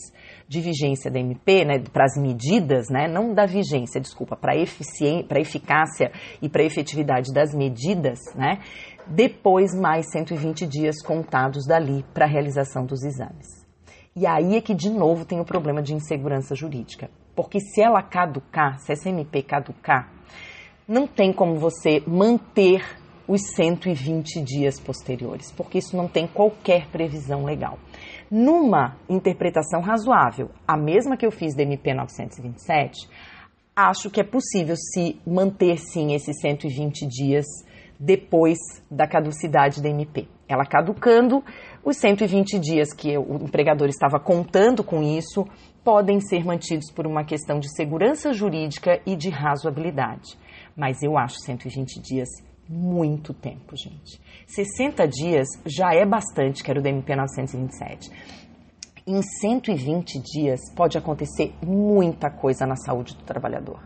de 0.47 0.59
vigência 0.59 1.09
da 1.09 1.19
MP, 1.19 1.63
né, 1.63 1.79
para 1.79 2.03
as 2.03 2.21
medidas, 2.21 2.89
né, 2.89 3.07
não 3.07 3.33
da 3.33 3.45
vigência, 3.45 4.01
desculpa, 4.01 4.35
para 4.35 4.51
a 4.51 4.57
eficácia 4.57 6.11
e 6.41 6.49
para 6.49 6.61
a 6.61 6.65
efetividade 6.65 7.33
das 7.33 7.53
medidas, 7.53 8.19
né, 8.35 8.59
depois 9.07 9.73
mais 9.73 10.11
120 10.11 10.67
dias 10.67 11.01
contados 11.01 11.65
dali 11.65 12.03
para 12.13 12.25
a 12.25 12.29
realização 12.29 12.85
dos 12.85 13.03
exames. 13.03 13.65
E 14.13 14.25
aí 14.25 14.57
é 14.57 14.61
que, 14.61 14.73
de 14.73 14.89
novo, 14.89 15.25
tem 15.25 15.39
o 15.39 15.45
problema 15.45 15.81
de 15.81 15.93
insegurança 15.93 16.55
jurídica. 16.55 17.09
Porque 17.35 17.59
se 17.59 17.81
ela 17.81 18.01
caducar, 18.01 18.79
se 18.79 18.91
essa 18.91 19.09
MP 19.09 19.43
caducar, 19.43 20.11
não 20.87 21.05
tem 21.05 21.31
como 21.31 21.55
você 21.59 22.01
manter 22.07 22.83
os 23.27 23.41
120 23.55 24.41
dias 24.41 24.79
posteriores, 24.79 25.51
porque 25.51 25.79
isso 25.79 25.97
não 25.97 26.07
tem 26.07 26.27
qualquer 26.27 26.87
previsão 26.87 27.43
legal. 27.43 27.77
Numa 28.31 28.95
interpretação 29.09 29.81
razoável, 29.81 30.49
a 30.67 30.77
mesma 30.77 31.17
que 31.17 31.25
eu 31.25 31.31
fiz 31.31 31.55
da 31.55 31.63
MP 31.63 31.93
927, 31.93 33.07
acho 33.75 34.09
que 34.09 34.21
é 34.21 34.23
possível 34.23 34.75
se 34.75 35.19
manter 35.25 35.77
sim 35.77 36.13
esses 36.13 36.39
120 36.39 37.05
dias 37.07 37.45
depois 37.99 38.57
da 38.89 39.07
caducidade 39.07 39.81
da 39.81 39.89
MP. 39.89 40.27
Ela 40.47 40.65
caducando, 40.65 41.43
os 41.83 41.97
120 41.97 42.59
dias 42.59 42.93
que 42.93 43.17
o 43.17 43.35
empregador 43.35 43.87
estava 43.87 44.19
contando 44.19 44.83
com 44.83 45.01
isso 45.01 45.45
podem 45.83 46.19
ser 46.19 46.45
mantidos 46.45 46.91
por 46.91 47.07
uma 47.07 47.23
questão 47.23 47.59
de 47.59 47.73
segurança 47.75 48.33
jurídica 48.33 49.01
e 49.05 49.15
de 49.15 49.29
razoabilidade. 49.29 50.37
Mas 50.75 51.01
eu 51.01 51.17
acho 51.17 51.39
120 51.39 52.01
dias 52.01 52.29
muito 52.69 53.33
tempo, 53.33 53.75
gente. 53.75 54.19
60 54.47 55.07
dias 55.07 55.47
já 55.65 55.93
é 55.93 56.05
bastante, 56.05 56.63
que 56.63 56.69
era 56.69 56.79
o 56.79 56.83
DMP 56.83 57.15
927. 57.15 58.09
Em 59.05 59.21
120 59.21 60.21
dias 60.21 60.59
pode 60.75 60.97
acontecer 60.97 61.53
muita 61.63 62.29
coisa 62.29 62.65
na 62.65 62.75
saúde 62.75 63.15
do 63.15 63.23
trabalhador. 63.23 63.81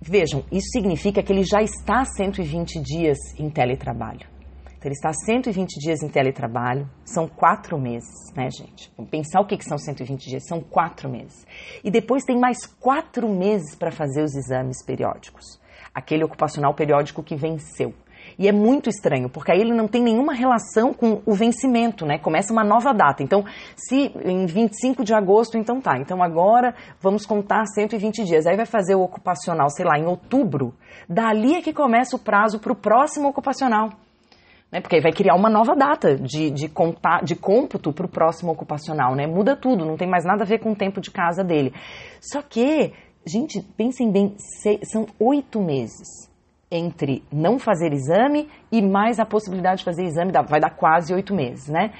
Vejam, 0.00 0.44
isso 0.50 0.68
significa 0.72 1.22
que 1.22 1.32
ele 1.32 1.44
já 1.44 1.62
está 1.62 2.04
120 2.04 2.80
dias 2.80 3.18
em 3.38 3.50
teletrabalho. 3.50 4.28
Então, 4.64 4.88
ele 4.88 4.94
está 4.94 5.12
120 5.12 5.78
dias 5.78 6.02
em 6.02 6.08
teletrabalho, 6.08 6.88
são 7.04 7.28
quatro 7.28 7.78
meses, 7.78 8.32
né, 8.34 8.48
gente? 8.50 8.90
Vamos 8.96 9.10
pensar 9.10 9.42
o 9.42 9.46
que, 9.46 9.58
que 9.58 9.64
são 9.64 9.76
120 9.76 10.26
dias, 10.26 10.46
são 10.46 10.58
quatro 10.58 11.06
meses. 11.06 11.46
E 11.84 11.90
depois 11.90 12.24
tem 12.24 12.40
mais 12.40 12.64
quatro 12.64 13.28
meses 13.28 13.74
para 13.74 13.90
fazer 13.90 14.22
os 14.22 14.34
exames 14.34 14.82
periódicos 14.82 15.59
aquele 15.94 16.24
ocupacional 16.24 16.74
periódico 16.74 17.22
que 17.22 17.36
venceu. 17.36 17.94
E 18.38 18.48
é 18.48 18.52
muito 18.52 18.88
estranho, 18.88 19.28
porque 19.28 19.52
aí 19.52 19.60
ele 19.60 19.74
não 19.74 19.86
tem 19.86 20.02
nenhuma 20.02 20.32
relação 20.32 20.94
com 20.94 21.20
o 21.26 21.34
vencimento, 21.34 22.06
né? 22.06 22.18
Começa 22.18 22.52
uma 22.52 22.64
nova 22.64 22.92
data. 22.92 23.22
Então, 23.22 23.44
se 23.76 24.12
em 24.24 24.46
25 24.46 25.04
de 25.04 25.12
agosto, 25.12 25.58
então 25.58 25.80
tá. 25.80 25.98
Então 25.98 26.22
agora 26.22 26.74
vamos 27.00 27.26
contar 27.26 27.66
120 27.66 28.24
dias. 28.24 28.46
Aí 28.46 28.56
vai 28.56 28.66
fazer 28.66 28.94
o 28.94 29.02
ocupacional, 29.02 29.68
sei 29.70 29.84
lá, 29.84 29.98
em 29.98 30.06
outubro. 30.06 30.74
Dali 31.08 31.56
é 31.56 31.62
que 31.62 31.72
começa 31.72 32.16
o 32.16 32.18
prazo 32.18 32.58
para 32.58 32.72
o 32.72 32.76
próximo 32.76 33.28
ocupacional. 33.28 33.90
Né? 34.72 34.80
Porque 34.80 34.96
aí 34.96 35.02
vai 35.02 35.12
criar 35.12 35.34
uma 35.34 35.50
nova 35.50 35.74
data 35.74 36.14
de, 36.16 36.50
de, 36.50 36.68
contar, 36.68 37.24
de 37.24 37.34
cômputo 37.34 37.92
para 37.92 38.06
o 38.06 38.08
próximo 38.08 38.52
ocupacional, 38.52 39.14
né? 39.14 39.26
Muda 39.26 39.56
tudo, 39.56 39.84
não 39.84 39.96
tem 39.96 40.08
mais 40.08 40.24
nada 40.24 40.44
a 40.44 40.46
ver 40.46 40.60
com 40.60 40.72
o 40.72 40.76
tempo 40.76 41.00
de 41.00 41.10
casa 41.10 41.42
dele. 41.42 41.74
Só 42.20 42.40
que 42.40 42.92
Gente, 43.24 43.60
pensem 43.76 44.10
bem, 44.10 44.34
são 44.82 45.06
oito 45.18 45.60
meses 45.60 46.30
entre 46.70 47.22
não 47.32 47.58
fazer 47.58 47.92
exame 47.92 48.48
e 48.70 48.80
mais 48.80 49.18
a 49.18 49.26
possibilidade 49.26 49.78
de 49.78 49.84
fazer 49.84 50.04
exame, 50.04 50.32
vai 50.48 50.60
dar 50.60 50.70
quase 50.70 51.12
oito 51.12 51.34
meses, 51.34 51.68
né? 51.68 51.92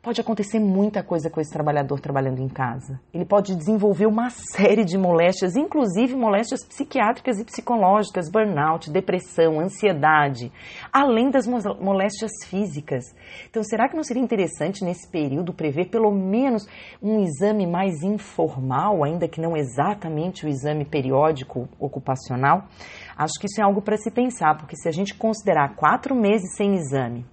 Pode 0.00 0.20
acontecer 0.20 0.60
muita 0.60 1.02
coisa 1.02 1.28
com 1.28 1.40
esse 1.40 1.52
trabalhador 1.52 1.98
trabalhando 1.98 2.40
em 2.40 2.48
casa. 2.48 3.00
Ele 3.12 3.24
pode 3.24 3.56
desenvolver 3.56 4.06
uma 4.06 4.30
série 4.30 4.84
de 4.84 4.96
moléstias, 4.96 5.56
inclusive 5.56 6.14
moléstias 6.14 6.64
psiquiátricas 6.64 7.40
e 7.40 7.44
psicológicas, 7.44 8.30
burnout, 8.30 8.92
depressão, 8.92 9.58
ansiedade, 9.58 10.52
além 10.92 11.30
das 11.30 11.48
moléstias 11.48 12.30
físicas. 12.46 13.04
Então, 13.50 13.64
será 13.64 13.88
que 13.88 13.96
não 13.96 14.04
seria 14.04 14.22
interessante 14.22 14.84
nesse 14.84 15.10
período 15.10 15.52
prever 15.52 15.86
pelo 15.86 16.12
menos 16.12 16.68
um 17.02 17.20
exame 17.20 17.66
mais 17.66 18.00
informal, 18.04 19.02
ainda 19.02 19.26
que 19.26 19.40
não 19.40 19.56
exatamente 19.56 20.46
o 20.46 20.48
exame 20.48 20.84
periódico 20.84 21.68
ocupacional? 21.76 22.68
Acho 23.16 23.34
que 23.40 23.46
isso 23.46 23.60
é 23.60 23.64
algo 23.64 23.82
para 23.82 23.96
se 23.96 24.12
pensar, 24.12 24.56
porque 24.56 24.76
se 24.76 24.88
a 24.88 24.92
gente 24.92 25.12
considerar 25.12 25.74
quatro 25.74 26.14
meses 26.14 26.54
sem 26.56 26.76
exame, 26.76 27.26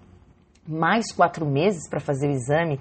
mais 0.67 1.11
quatro 1.13 1.45
meses 1.45 1.89
para 1.89 1.99
fazer 1.99 2.27
o 2.27 2.31
exame, 2.31 2.79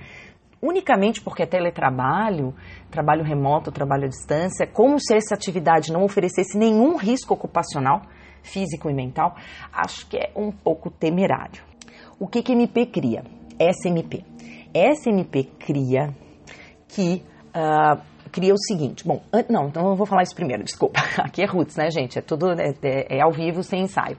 unicamente 0.61 1.21
porque 1.21 1.43
é 1.43 1.47
teletrabalho, 1.47 2.55
trabalho 2.91 3.23
remoto, 3.23 3.71
trabalho 3.71 4.05
à 4.05 4.09
distância, 4.09 4.67
como 4.67 4.99
se 4.99 5.15
essa 5.15 5.35
atividade 5.35 5.93
não 5.93 6.03
oferecesse 6.03 6.57
nenhum 6.57 6.97
risco 6.97 7.35
ocupacional, 7.35 8.03
físico 8.43 8.91
e 8.91 8.95
mental, 8.95 9.37
acho 9.73 10.07
que 10.07 10.17
é 10.17 10.31
um 10.35 10.51
pouco 10.51 10.91
temerário. 10.91 11.63
O 12.19 12.27
que, 12.27 12.43
que 12.43 12.53
MP 12.53 12.87
cria? 12.87 13.25
SMP. 13.59 14.25
SMP 14.73 15.45
cria 15.59 16.15
que 16.89 17.23
uh, 17.55 18.01
cria 18.31 18.53
o 18.53 18.59
seguinte. 18.59 19.07
Bom, 19.07 19.23
não, 19.49 19.69
então 19.69 19.91
eu 19.91 19.97
vou 19.97 20.07
falar 20.07 20.23
isso 20.23 20.35
primeiro, 20.35 20.65
desculpa. 20.65 21.01
Aqui 21.19 21.43
é 21.43 21.47
Roots, 21.47 21.77
né, 21.77 21.91
gente? 21.91 22.19
É 22.19 22.23
tudo 22.23 22.53
é, 22.53 22.75
é, 22.83 23.19
é 23.19 23.23
ao 23.23 23.33
vivo, 23.33 23.63
sem 23.63 23.83
ensaio. 23.83 24.17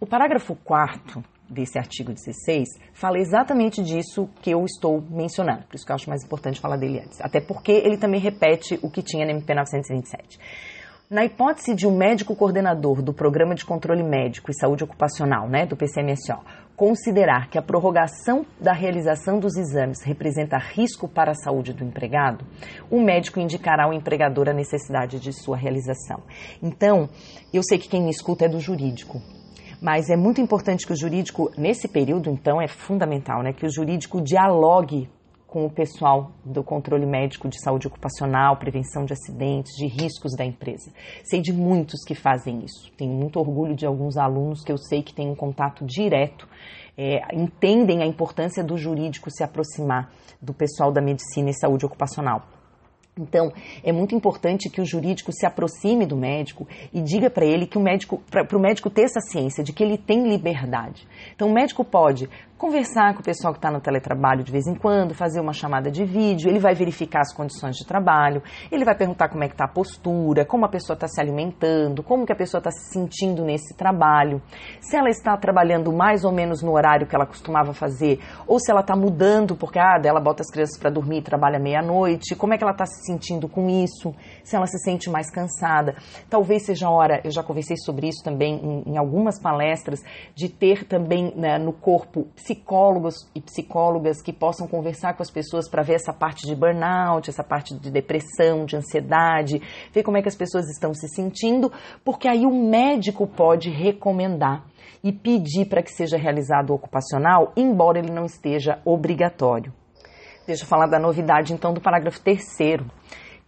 O 0.00 0.06
parágrafo 0.06 0.56
4 0.64 1.22
desse 1.52 1.78
artigo 1.78 2.12
16 2.12 2.68
fala 2.92 3.18
exatamente 3.18 3.82
disso 3.82 4.28
que 4.40 4.50
eu 4.50 4.64
estou 4.64 5.02
mencionando. 5.10 5.64
Por 5.64 5.76
isso 5.76 5.84
que 5.84 5.92
eu 5.92 5.96
acho 5.96 6.08
mais 6.08 6.24
importante 6.24 6.60
falar 6.60 6.76
dele 6.76 7.00
antes. 7.00 7.20
Até 7.20 7.40
porque 7.40 7.72
ele 7.72 7.96
também 7.96 8.20
repete 8.20 8.78
o 8.82 8.90
que 8.90 9.02
tinha 9.02 9.24
na 9.24 9.32
MP 9.32 9.54
927. 9.54 10.38
Na 11.12 11.26
hipótese 11.26 11.74
de 11.74 11.86
um 11.86 11.94
médico 11.94 12.34
coordenador 12.34 13.02
do 13.02 13.12
Programa 13.12 13.54
de 13.54 13.66
Controle 13.66 14.02
Médico 14.02 14.50
e 14.50 14.54
Saúde 14.54 14.82
Ocupacional, 14.82 15.46
né, 15.46 15.66
do 15.66 15.76
PCMSO, 15.76 16.38
considerar 16.74 17.50
que 17.50 17.58
a 17.58 17.62
prorrogação 17.62 18.46
da 18.58 18.72
realização 18.72 19.38
dos 19.38 19.54
exames 19.58 20.02
representa 20.02 20.56
risco 20.56 21.06
para 21.06 21.32
a 21.32 21.34
saúde 21.34 21.74
do 21.74 21.84
empregado, 21.84 22.46
o 22.90 22.98
médico 22.98 23.38
indicará 23.38 23.84
ao 23.84 23.92
empregador 23.92 24.48
a 24.48 24.54
necessidade 24.54 25.20
de 25.20 25.34
sua 25.34 25.54
realização. 25.54 26.22
Então, 26.62 27.10
eu 27.52 27.62
sei 27.62 27.76
que 27.76 27.90
quem 27.90 28.02
me 28.02 28.10
escuta 28.10 28.46
é 28.46 28.48
do 28.48 28.58
jurídico, 28.58 29.20
mas 29.82 30.08
é 30.08 30.16
muito 30.16 30.40
importante 30.40 30.86
que 30.86 30.92
o 30.92 30.96
jurídico, 30.96 31.50
nesse 31.58 31.88
período, 31.88 32.30
então, 32.30 32.62
é 32.62 32.68
fundamental, 32.68 33.42
né, 33.42 33.52
que 33.52 33.66
o 33.66 33.70
jurídico 33.70 34.22
dialogue 34.22 35.10
com 35.44 35.66
o 35.66 35.70
pessoal 35.70 36.30
do 36.44 36.62
controle 36.62 37.04
médico 37.04 37.48
de 37.48 37.60
saúde 37.60 37.88
ocupacional, 37.88 38.56
prevenção 38.56 39.04
de 39.04 39.12
acidentes, 39.12 39.72
de 39.76 39.86
riscos 39.86 40.34
da 40.34 40.44
empresa. 40.44 40.90
Sei 41.24 41.42
de 41.42 41.52
muitos 41.52 42.04
que 42.06 42.14
fazem 42.14 42.64
isso. 42.64 42.90
Tenho 42.96 43.12
muito 43.12 43.38
orgulho 43.38 43.74
de 43.74 43.84
alguns 43.84 44.16
alunos 44.16 44.62
que 44.64 44.72
eu 44.72 44.78
sei 44.78 45.02
que 45.02 45.12
têm 45.12 45.28
um 45.28 45.34
contato 45.34 45.84
direto, 45.84 46.48
é, 46.96 47.20
entendem 47.34 48.02
a 48.02 48.06
importância 48.06 48.62
do 48.62 48.78
jurídico 48.78 49.30
se 49.30 49.42
aproximar 49.42 50.10
do 50.40 50.54
pessoal 50.54 50.92
da 50.92 51.02
medicina 51.02 51.50
e 51.50 51.54
saúde 51.54 51.84
ocupacional. 51.84 52.46
Então, 53.18 53.52
é 53.84 53.92
muito 53.92 54.14
importante 54.14 54.70
que 54.70 54.80
o 54.80 54.86
jurídico 54.86 55.30
se 55.34 55.44
aproxime 55.44 56.06
do 56.06 56.16
médico 56.16 56.66
e 56.94 57.02
diga 57.02 57.28
para 57.28 57.44
ele 57.44 57.66
que 57.66 57.76
o 57.76 57.80
médico, 57.80 58.22
para 58.30 58.56
o 58.56 58.60
médico 58.60 58.88
ter 58.88 59.02
essa 59.02 59.20
ciência 59.20 59.62
de 59.62 59.70
que 59.70 59.84
ele 59.84 59.98
tem 59.98 60.26
liberdade. 60.26 61.06
Então, 61.34 61.48
o 61.48 61.52
médico 61.52 61.84
pode 61.84 62.26
conversar 62.62 63.12
com 63.14 63.20
o 63.20 63.24
pessoal 63.24 63.52
que 63.52 63.58
está 63.58 63.72
no 63.72 63.80
teletrabalho 63.80 64.44
de 64.44 64.52
vez 64.52 64.68
em 64.68 64.74
quando, 64.76 65.14
fazer 65.14 65.40
uma 65.40 65.52
chamada 65.52 65.90
de 65.90 66.04
vídeo, 66.04 66.48
ele 66.48 66.60
vai 66.60 66.76
verificar 66.76 67.20
as 67.20 67.34
condições 67.34 67.74
de 67.74 67.84
trabalho, 67.84 68.40
ele 68.70 68.84
vai 68.84 68.96
perguntar 68.96 69.28
como 69.28 69.42
é 69.42 69.48
que 69.48 69.54
está 69.54 69.64
a 69.64 69.68
postura, 69.68 70.44
como 70.44 70.64
a 70.64 70.68
pessoa 70.68 70.94
está 70.94 71.08
se 71.08 71.20
alimentando, 71.20 72.04
como 72.04 72.24
que 72.24 72.32
a 72.32 72.36
pessoa 72.36 72.60
está 72.60 72.70
se 72.70 72.92
sentindo 72.92 73.44
nesse 73.44 73.76
trabalho, 73.76 74.40
se 74.80 74.96
ela 74.96 75.10
está 75.10 75.36
trabalhando 75.36 75.92
mais 75.92 76.22
ou 76.22 76.30
menos 76.30 76.62
no 76.62 76.72
horário 76.72 77.04
que 77.04 77.16
ela 77.16 77.26
costumava 77.26 77.74
fazer, 77.74 78.20
ou 78.46 78.60
se 78.60 78.70
ela 78.70 78.80
está 78.80 78.94
mudando, 78.94 79.56
porque 79.56 79.80
ah, 79.80 80.00
ela 80.04 80.20
bota 80.20 80.42
as 80.42 80.50
crianças 80.50 80.78
para 80.78 80.88
dormir 80.88 81.18
e 81.18 81.22
trabalha 81.22 81.58
meia-noite, 81.58 82.36
como 82.36 82.54
é 82.54 82.56
que 82.56 82.62
ela 82.62 82.70
está 82.70 82.86
se 82.86 83.01
sentindo 83.04 83.48
com 83.48 83.68
isso, 83.68 84.14
se 84.42 84.56
ela 84.56 84.66
se 84.66 84.78
sente 84.78 85.10
mais 85.10 85.30
cansada. 85.30 85.96
Talvez 86.28 86.64
seja 86.64 86.86
a 86.86 86.90
hora, 86.90 87.20
eu 87.24 87.30
já 87.30 87.42
conversei 87.42 87.76
sobre 87.76 88.08
isso 88.08 88.22
também 88.22 88.54
em, 88.54 88.92
em 88.92 88.98
algumas 88.98 89.40
palestras, 89.40 90.00
de 90.34 90.48
ter 90.48 90.84
também 90.84 91.32
né, 91.36 91.58
no 91.58 91.72
corpo 91.72 92.26
psicólogos 92.34 93.14
e 93.34 93.40
psicólogas 93.40 94.22
que 94.22 94.32
possam 94.32 94.66
conversar 94.66 95.14
com 95.14 95.22
as 95.22 95.30
pessoas 95.30 95.68
para 95.68 95.82
ver 95.82 95.94
essa 95.94 96.12
parte 96.12 96.46
de 96.46 96.54
burnout, 96.54 97.28
essa 97.28 97.44
parte 97.44 97.74
de 97.74 97.90
depressão, 97.90 98.64
de 98.64 98.76
ansiedade, 98.76 99.60
ver 99.92 100.02
como 100.02 100.16
é 100.16 100.22
que 100.22 100.28
as 100.28 100.36
pessoas 100.36 100.68
estão 100.68 100.94
se 100.94 101.08
sentindo, 101.08 101.72
porque 102.04 102.28
aí 102.28 102.46
o 102.46 102.50
médico 102.50 103.26
pode 103.26 103.70
recomendar 103.70 104.64
e 105.02 105.12
pedir 105.12 105.66
para 105.66 105.82
que 105.82 105.90
seja 105.90 106.16
realizado 106.16 106.70
o 106.70 106.74
ocupacional, 106.74 107.52
embora 107.56 107.98
ele 107.98 108.12
não 108.12 108.24
esteja 108.24 108.80
obrigatório. 108.84 109.72
Deixa 110.46 110.64
eu 110.64 110.68
falar 110.68 110.86
da 110.86 110.98
novidade 110.98 111.52
então 111.52 111.72
do 111.72 111.80
parágrafo 111.80 112.20
terceiro 112.20 112.86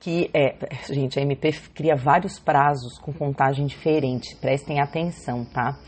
que 0.05 0.31
é, 0.35 0.55
gente, 0.93 1.19
a 1.19 1.23
MP 1.23 1.51
cria 1.75 1.97
vários 1.97 2.39
prazos 2.39 2.99
com 2.99 3.11
contagem 3.11 3.65
diferente, 3.65 4.37
prestem 4.37 4.79
atenção, 4.79 5.47
tá? 5.47 5.79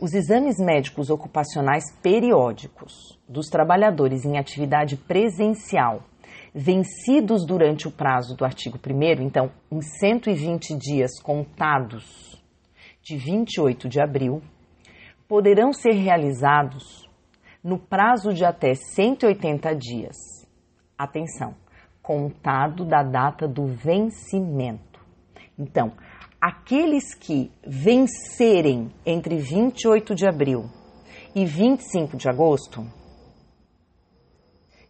Os 0.00 0.14
exames 0.14 0.58
médicos 0.58 1.10
ocupacionais 1.10 1.82
periódicos 2.00 3.18
dos 3.28 3.48
trabalhadores 3.48 4.24
em 4.24 4.38
atividade 4.38 4.96
presencial, 4.96 6.04
vencidos 6.54 7.44
durante 7.44 7.88
o 7.88 7.90
prazo 7.90 8.36
do 8.36 8.44
artigo 8.44 8.78
1, 8.78 9.22
então, 9.24 9.50
em 9.72 9.80
120 9.80 10.76
dias 10.76 11.20
contados 11.20 12.40
de 13.02 13.16
28 13.16 13.88
de 13.88 14.00
abril, 14.00 14.40
poderão 15.26 15.72
ser 15.72 15.94
realizados 15.94 17.08
no 17.62 17.76
prazo 17.76 18.32
de 18.32 18.44
até 18.44 18.74
180 18.74 19.74
dias. 19.74 20.33
Atenção, 20.96 21.54
contado 22.02 22.84
da 22.84 23.02
data 23.02 23.48
do 23.48 23.66
vencimento. 23.66 25.00
Então, 25.58 25.92
aqueles 26.40 27.14
que 27.14 27.50
vencerem 27.66 28.90
entre 29.04 29.36
28 29.36 30.14
de 30.14 30.26
abril 30.26 30.64
e 31.34 31.44
25 31.44 32.16
de 32.16 32.28
agosto, 32.28 32.82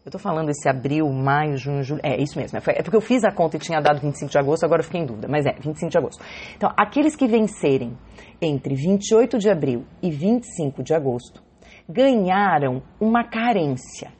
eu 0.05 0.11
estou 0.11 0.21
falando 0.21 0.51
esse 0.51 0.69
abril, 0.69 1.11
maio, 1.11 1.57
junho, 1.57 1.83
julho. 1.83 2.01
É 2.03 2.21
isso 2.21 2.39
mesmo. 2.39 2.59
É 2.59 2.83
porque 2.83 2.97
eu 2.97 3.01
fiz 3.01 3.25
a 3.25 3.33
conta 3.33 3.57
e 3.57 3.59
tinha 3.59 3.81
dado 3.81 4.01
25 4.01 4.31
de 4.31 4.39
agosto, 4.39 4.65
agora 4.65 4.81
eu 4.81 4.85
fiquei 4.85 5.01
em 5.01 5.07
dúvida. 5.07 5.27
Mas 5.27 5.47
é, 5.47 5.53
25 5.53 5.91
de 5.91 5.97
agosto. 5.97 6.23
Então, 6.55 6.71
aqueles 6.77 7.17
que 7.17 7.27
vencerem 7.27 7.97
entre 8.43 8.75
28 8.75 9.39
de 9.39 9.49
abril 9.49 9.87
e 10.03 10.11
25 10.11 10.83
de 10.83 10.93
agosto 10.93 11.43
ganharam 11.89 12.83
uma 13.01 13.25
carência. 13.25 14.13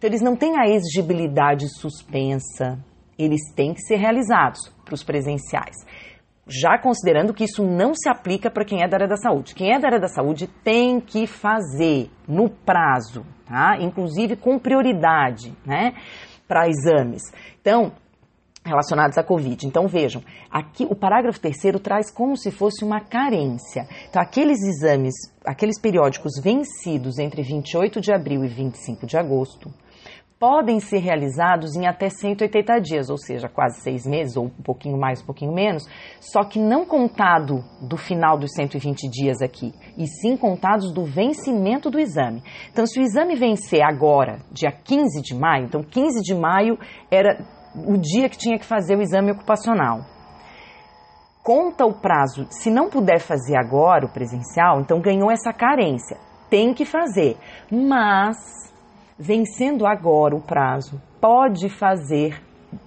Então, 0.00 0.08
eles 0.08 0.22
não 0.22 0.34
têm 0.34 0.58
a 0.58 0.66
exigibilidade 0.66 1.68
suspensa, 1.68 2.82
eles 3.18 3.52
têm 3.54 3.74
que 3.74 3.82
ser 3.82 3.96
realizados 3.96 4.72
para 4.82 4.94
os 4.94 5.04
presenciais 5.04 5.76
já 6.50 6.76
considerando 6.76 7.32
que 7.32 7.44
isso 7.44 7.62
não 7.62 7.94
se 7.94 8.08
aplica 8.08 8.50
para 8.50 8.64
quem 8.64 8.82
é 8.82 8.88
da 8.88 8.96
área 8.96 9.08
da 9.08 9.16
saúde. 9.16 9.54
Quem 9.54 9.72
é 9.72 9.78
da 9.78 9.86
área 9.86 10.00
da 10.00 10.08
saúde 10.08 10.48
tem 10.64 11.00
que 11.00 11.24
fazer 11.24 12.10
no 12.26 12.50
prazo, 12.50 13.24
tá? 13.46 13.78
Inclusive 13.80 14.34
com 14.34 14.58
prioridade, 14.58 15.54
né? 15.64 15.94
Para 16.48 16.66
exames. 16.68 17.22
Então, 17.60 17.92
relacionados 18.64 19.16
à 19.16 19.22
Covid. 19.22 19.66
Então 19.66 19.86
vejam, 19.86 20.22
aqui 20.50 20.84
o 20.84 20.94
parágrafo 20.94 21.40
terceiro 21.40 21.78
traz 21.78 22.10
como 22.10 22.36
se 22.36 22.50
fosse 22.50 22.84
uma 22.84 23.00
carência. 23.00 23.86
Então 24.08 24.20
aqueles 24.20 24.58
exames, 24.62 25.14
aqueles 25.44 25.80
periódicos 25.80 26.32
vencidos 26.42 27.18
entre 27.18 27.42
28 27.42 28.00
de 28.00 28.12
abril 28.12 28.44
e 28.44 28.48
25 28.48 29.06
de 29.06 29.16
agosto, 29.16 29.72
podem 30.40 30.80
ser 30.80 31.00
realizados 31.00 31.76
em 31.76 31.86
até 31.86 32.08
180 32.08 32.80
dias, 32.80 33.10
ou 33.10 33.18
seja, 33.18 33.46
quase 33.46 33.82
seis 33.82 34.06
meses, 34.06 34.38
ou 34.38 34.46
um 34.46 34.62
pouquinho 34.62 34.98
mais, 34.98 35.20
um 35.20 35.26
pouquinho 35.26 35.52
menos, 35.52 35.86
só 36.18 36.42
que 36.42 36.58
não 36.58 36.86
contado 36.86 37.62
do 37.78 37.98
final 37.98 38.38
dos 38.38 38.50
120 38.54 39.06
dias 39.10 39.42
aqui, 39.42 39.74
e 39.98 40.06
sim 40.06 40.38
contados 40.38 40.94
do 40.94 41.04
vencimento 41.04 41.90
do 41.90 42.00
exame. 42.00 42.42
Então, 42.72 42.86
se 42.86 42.98
o 42.98 43.02
exame 43.02 43.36
vencer 43.36 43.82
agora, 43.82 44.38
dia 44.50 44.72
15 44.72 45.20
de 45.20 45.34
maio, 45.34 45.66
então 45.66 45.82
15 45.82 46.22
de 46.22 46.34
maio 46.34 46.78
era 47.10 47.44
o 47.74 47.98
dia 47.98 48.30
que 48.30 48.38
tinha 48.38 48.58
que 48.58 48.64
fazer 48.64 48.96
o 48.96 49.02
exame 49.02 49.32
ocupacional. 49.32 50.00
Conta 51.42 51.84
o 51.84 52.00
prazo, 52.00 52.46
se 52.48 52.70
não 52.70 52.88
puder 52.88 53.20
fazer 53.20 53.56
agora 53.58 54.06
o 54.06 54.12
presencial, 54.12 54.80
então 54.80 55.02
ganhou 55.02 55.30
essa 55.30 55.52
carência. 55.52 56.16
Tem 56.48 56.72
que 56.72 56.86
fazer, 56.86 57.36
mas 57.70 58.69
vencendo 59.20 59.86
agora 59.86 60.34
o 60.34 60.40
prazo, 60.40 61.00
pode 61.20 61.68
fazer, 61.68 62.40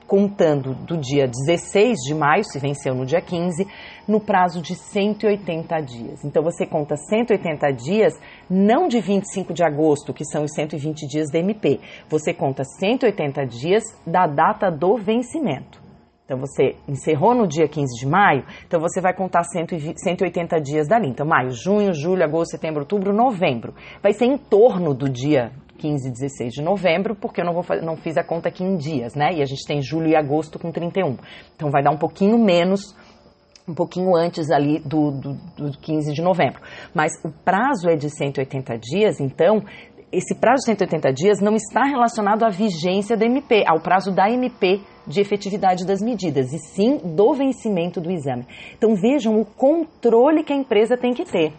contando 0.08 0.74
do 0.74 0.98
dia 0.98 1.28
16 1.28 2.00
de 2.08 2.16
maio, 2.16 2.44
se 2.44 2.58
venceu 2.58 2.96
no 2.96 3.06
dia 3.06 3.22
15, 3.22 3.68
no 4.08 4.20
prazo 4.20 4.60
de 4.60 4.74
180 4.74 5.80
dias. 5.82 6.26
Então 6.26 6.42
você 6.42 6.66
conta 6.66 6.96
180 6.98 7.72
dias, 7.74 8.20
não 8.50 8.88
de 8.88 9.00
25 9.00 9.54
de 9.54 9.64
agosto, 9.64 10.14
que 10.14 10.26
são 10.26 10.44
os 10.44 10.54
120 10.54 11.08
dias 11.08 11.30
da 11.30 11.38
MP, 11.38 11.80
você 12.10 12.34
conta 12.34 12.64
180 12.64 13.46
dias 13.46 13.84
da 14.06 14.26
data 14.26 14.72
do 14.72 14.98
vencimento. 14.98 15.84
Então 16.26 16.40
você 16.40 16.78
encerrou 16.88 17.36
no 17.36 17.46
dia 17.46 17.68
15 17.68 18.00
de 18.00 18.08
maio, 18.08 18.44
então 18.66 18.80
você 18.80 19.00
vai 19.00 19.14
contar 19.14 19.44
120, 19.44 20.00
180 20.00 20.60
dias 20.62 20.88
dali. 20.88 21.10
Então, 21.10 21.28
maio, 21.28 21.52
junho, 21.52 21.94
julho, 21.94 22.24
agosto, 22.24 22.52
setembro, 22.52 22.80
outubro, 22.80 23.14
novembro. 23.14 23.74
Vai 24.02 24.14
ser 24.14 24.26
em 24.26 24.38
torno 24.38 24.94
do 24.94 25.10
dia 25.10 25.52
15 25.84 26.08
e 26.08 26.12
16 26.12 26.54
de 26.54 26.62
novembro, 26.62 27.14
porque 27.14 27.42
eu 27.42 27.46
não, 27.46 27.54
vou, 27.54 27.64
não 27.82 27.98
fiz 27.98 28.16
a 28.16 28.24
conta 28.24 28.48
aqui 28.48 28.64
em 28.64 28.78
dias, 28.78 29.14
né? 29.16 29.32
E 29.34 29.42
a 29.42 29.46
gente 29.46 29.66
tem 29.68 29.82
julho 29.82 30.08
e 30.08 30.16
agosto 30.16 30.58
com 30.58 30.72
31. 30.72 31.18
Então 31.56 31.70
vai 31.70 31.84
dar 31.84 31.92
um 31.92 31.98
pouquinho 31.98 32.38
menos, 32.38 32.96
um 33.68 33.74
pouquinho 33.74 34.16
antes 34.16 34.50
ali 34.50 34.80
do, 34.80 35.12
do, 35.12 35.34
do 35.58 35.78
15 35.78 36.14
de 36.14 36.22
novembro. 36.22 36.62
Mas 36.94 37.12
o 37.26 37.30
prazo 37.44 37.90
é 37.90 37.98
de 37.98 38.10
180 38.10 38.78
dias, 38.78 39.20
então 39.20 39.62
esse 40.10 40.36
prazo 40.36 40.62
de 40.62 40.66
180 40.68 41.12
dias 41.12 41.42
não 41.42 41.56
está 41.56 41.84
relacionado 41.84 42.44
à 42.44 42.50
vigência 42.50 43.18
da 43.18 43.26
MP, 43.26 43.64
ao 43.68 43.82
prazo 43.82 44.12
da 44.12 44.30
MP 44.30 44.80
de 45.06 45.20
efetividade 45.20 45.86
das 45.86 46.02
medidas, 46.02 46.54
e 46.54 46.60
sim 46.60 46.98
do 46.98 47.34
vencimento 47.34 48.00
do 48.00 48.10
exame. 48.10 48.46
Então 48.78 48.96
vejam 48.96 49.38
o 49.38 49.44
controle 49.44 50.44
que 50.44 50.54
a 50.54 50.56
empresa 50.56 50.96
tem 50.96 51.14
que 51.14 51.26
ter. 51.26 51.52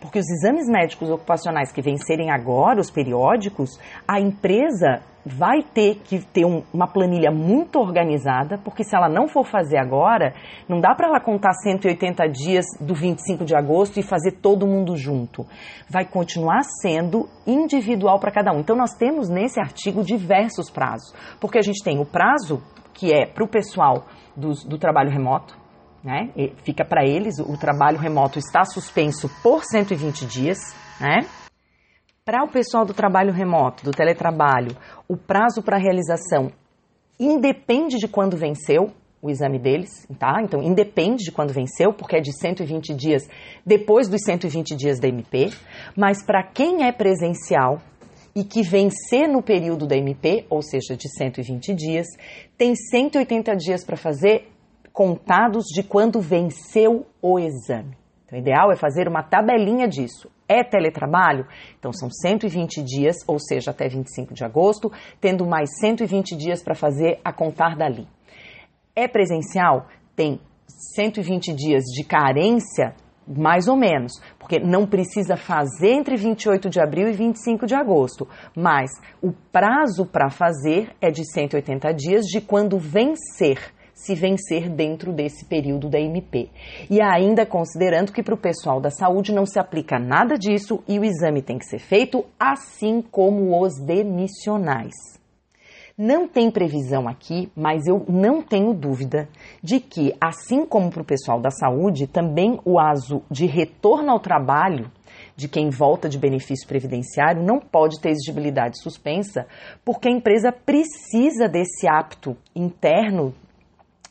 Porque 0.00 0.18
os 0.18 0.28
exames 0.28 0.66
médicos 0.66 1.10
ocupacionais 1.10 1.70
que 1.70 1.82
vencerem 1.82 2.30
agora, 2.30 2.80
os 2.80 2.90
periódicos, 2.90 3.78
a 4.08 4.18
empresa 4.18 5.02
vai 5.24 5.62
ter 5.62 5.96
que 5.96 6.18
ter 6.18 6.46
um, 6.46 6.62
uma 6.72 6.86
planilha 6.86 7.30
muito 7.30 7.78
organizada, 7.78 8.58
porque 8.58 8.82
se 8.82 8.96
ela 8.96 9.08
não 9.08 9.28
for 9.28 9.44
fazer 9.44 9.76
agora, 9.76 10.32
não 10.68 10.80
dá 10.80 10.94
para 10.94 11.08
ela 11.08 11.20
contar 11.20 11.52
180 11.52 12.26
dias 12.28 12.64
do 12.80 12.94
25 12.94 13.44
de 13.44 13.54
agosto 13.54 14.00
e 14.00 14.02
fazer 14.02 14.32
todo 14.40 14.66
mundo 14.66 14.96
junto. 14.96 15.46
Vai 15.88 16.06
continuar 16.06 16.62
sendo 16.80 17.28
individual 17.46 18.18
para 18.18 18.32
cada 18.32 18.52
um. 18.52 18.60
Então, 18.60 18.74
nós 18.74 18.94
temos 18.94 19.28
nesse 19.28 19.60
artigo 19.60 20.02
diversos 20.02 20.70
prazos, 20.70 21.12
porque 21.38 21.58
a 21.58 21.62
gente 21.62 21.84
tem 21.84 22.00
o 22.00 22.06
prazo 22.06 22.62
que 22.94 23.12
é 23.12 23.26
para 23.26 23.44
o 23.44 23.48
pessoal 23.48 24.06
do, 24.36 24.52
do 24.66 24.78
trabalho 24.78 25.10
remoto, 25.10 25.59
né? 26.02 26.30
E 26.36 26.52
fica 26.64 26.84
para 26.84 27.04
eles, 27.04 27.38
o 27.38 27.56
trabalho 27.56 27.98
remoto 27.98 28.38
está 28.38 28.64
suspenso 28.64 29.28
por 29.42 29.64
120 29.64 30.26
dias, 30.26 30.58
né? 31.00 31.26
Para 32.24 32.44
o 32.44 32.48
pessoal 32.48 32.84
do 32.84 32.94
trabalho 32.94 33.32
remoto, 33.32 33.84
do 33.84 33.90
teletrabalho, 33.90 34.76
o 35.08 35.16
prazo 35.16 35.62
para 35.62 35.78
realização 35.78 36.52
independe 37.18 37.98
de 37.98 38.08
quando 38.08 38.36
venceu 38.36 38.92
o 39.22 39.28
exame 39.28 39.58
deles, 39.58 40.06
tá? 40.18 40.40
Então, 40.42 40.62
independe 40.62 41.24
de 41.24 41.32
quando 41.32 41.52
venceu, 41.52 41.92
porque 41.92 42.16
é 42.16 42.20
de 42.20 42.32
120 42.32 42.94
dias 42.94 43.28
depois 43.64 44.08
dos 44.08 44.22
120 44.22 44.74
dias 44.74 44.98
da 44.98 45.08
MP. 45.08 45.50
Mas 45.96 46.24
para 46.24 46.42
quem 46.42 46.84
é 46.84 46.92
presencial 46.92 47.80
e 48.34 48.44
que 48.44 48.62
vencer 48.62 49.28
no 49.28 49.42
período 49.42 49.86
da 49.86 49.96
MP, 49.96 50.46
ou 50.48 50.62
seja, 50.62 50.96
de 50.96 51.08
120 51.14 51.74
dias, 51.74 52.06
tem 52.56 52.74
180 52.74 53.54
dias 53.56 53.84
para 53.84 53.96
fazer 53.96 54.48
contados 55.00 55.64
de 55.64 55.82
quando 55.82 56.20
venceu 56.20 57.06
o 57.22 57.38
exame. 57.38 57.96
Então, 58.26 58.38
o 58.38 58.42
ideal 58.42 58.70
é 58.70 58.76
fazer 58.76 59.08
uma 59.08 59.22
tabelinha 59.22 59.88
disso. 59.88 60.30
É 60.46 60.62
teletrabalho? 60.62 61.46
Então, 61.78 61.90
são 61.90 62.10
120 62.10 62.82
dias, 62.82 63.16
ou 63.26 63.38
seja, 63.38 63.70
até 63.70 63.88
25 63.88 64.34
de 64.34 64.44
agosto, 64.44 64.92
tendo 65.18 65.46
mais 65.46 65.70
120 65.80 66.36
dias 66.36 66.62
para 66.62 66.74
fazer 66.74 67.18
a 67.24 67.32
contar 67.32 67.76
dali. 67.76 68.06
É 68.94 69.08
presencial? 69.08 69.86
Tem 70.14 70.38
120 70.94 71.54
dias 71.54 71.84
de 71.84 72.04
carência, 72.04 72.94
mais 73.26 73.68
ou 73.68 73.76
menos, 73.76 74.12
porque 74.38 74.58
não 74.58 74.86
precisa 74.86 75.34
fazer 75.34 75.92
entre 75.92 76.14
28 76.14 76.68
de 76.68 76.78
abril 76.78 77.08
e 77.08 77.12
25 77.12 77.64
de 77.64 77.74
agosto, 77.74 78.28
mas 78.54 78.90
o 79.22 79.32
prazo 79.50 80.04
para 80.04 80.28
fazer 80.28 80.94
é 81.00 81.10
de 81.10 81.24
180 81.24 81.90
dias 81.94 82.26
de 82.26 82.42
quando 82.42 82.78
vencer 82.78 83.72
se 84.04 84.14
vencer 84.14 84.68
dentro 84.68 85.12
desse 85.12 85.44
período 85.44 85.88
da 85.88 86.00
MP. 86.00 86.48
E 86.88 87.00
ainda 87.00 87.44
considerando 87.44 88.12
que 88.12 88.22
para 88.22 88.34
o 88.34 88.38
pessoal 88.38 88.80
da 88.80 88.90
saúde 88.90 89.32
não 89.32 89.44
se 89.44 89.58
aplica 89.58 89.98
nada 89.98 90.38
disso 90.38 90.82
e 90.88 90.98
o 90.98 91.04
exame 91.04 91.42
tem 91.42 91.58
que 91.58 91.66
ser 91.66 91.78
feito 91.78 92.24
assim 92.38 93.02
como 93.02 93.60
os 93.60 93.78
demissionais. 93.78 94.94
Não 96.02 96.26
tem 96.26 96.50
previsão 96.50 97.06
aqui, 97.06 97.52
mas 97.54 97.86
eu 97.86 98.06
não 98.08 98.40
tenho 98.40 98.72
dúvida 98.72 99.28
de 99.62 99.78
que, 99.78 100.14
assim 100.18 100.64
como 100.64 100.90
para 100.90 101.02
o 101.02 101.04
pessoal 101.04 101.38
da 101.38 101.50
saúde, 101.50 102.06
também 102.06 102.58
o 102.64 102.78
aso 102.78 103.22
de 103.30 103.44
retorno 103.44 104.10
ao 104.10 104.18
trabalho 104.18 104.90
de 105.36 105.46
quem 105.46 105.68
volta 105.68 106.08
de 106.08 106.18
benefício 106.18 106.66
previdenciário 106.66 107.42
não 107.42 107.58
pode 107.60 108.00
ter 108.00 108.10
exigibilidade 108.10 108.80
suspensa, 108.80 109.46
porque 109.84 110.08
a 110.08 110.12
empresa 110.12 110.50
precisa 110.50 111.46
desse 111.48 111.86
apto 111.86 112.34
interno 112.54 113.34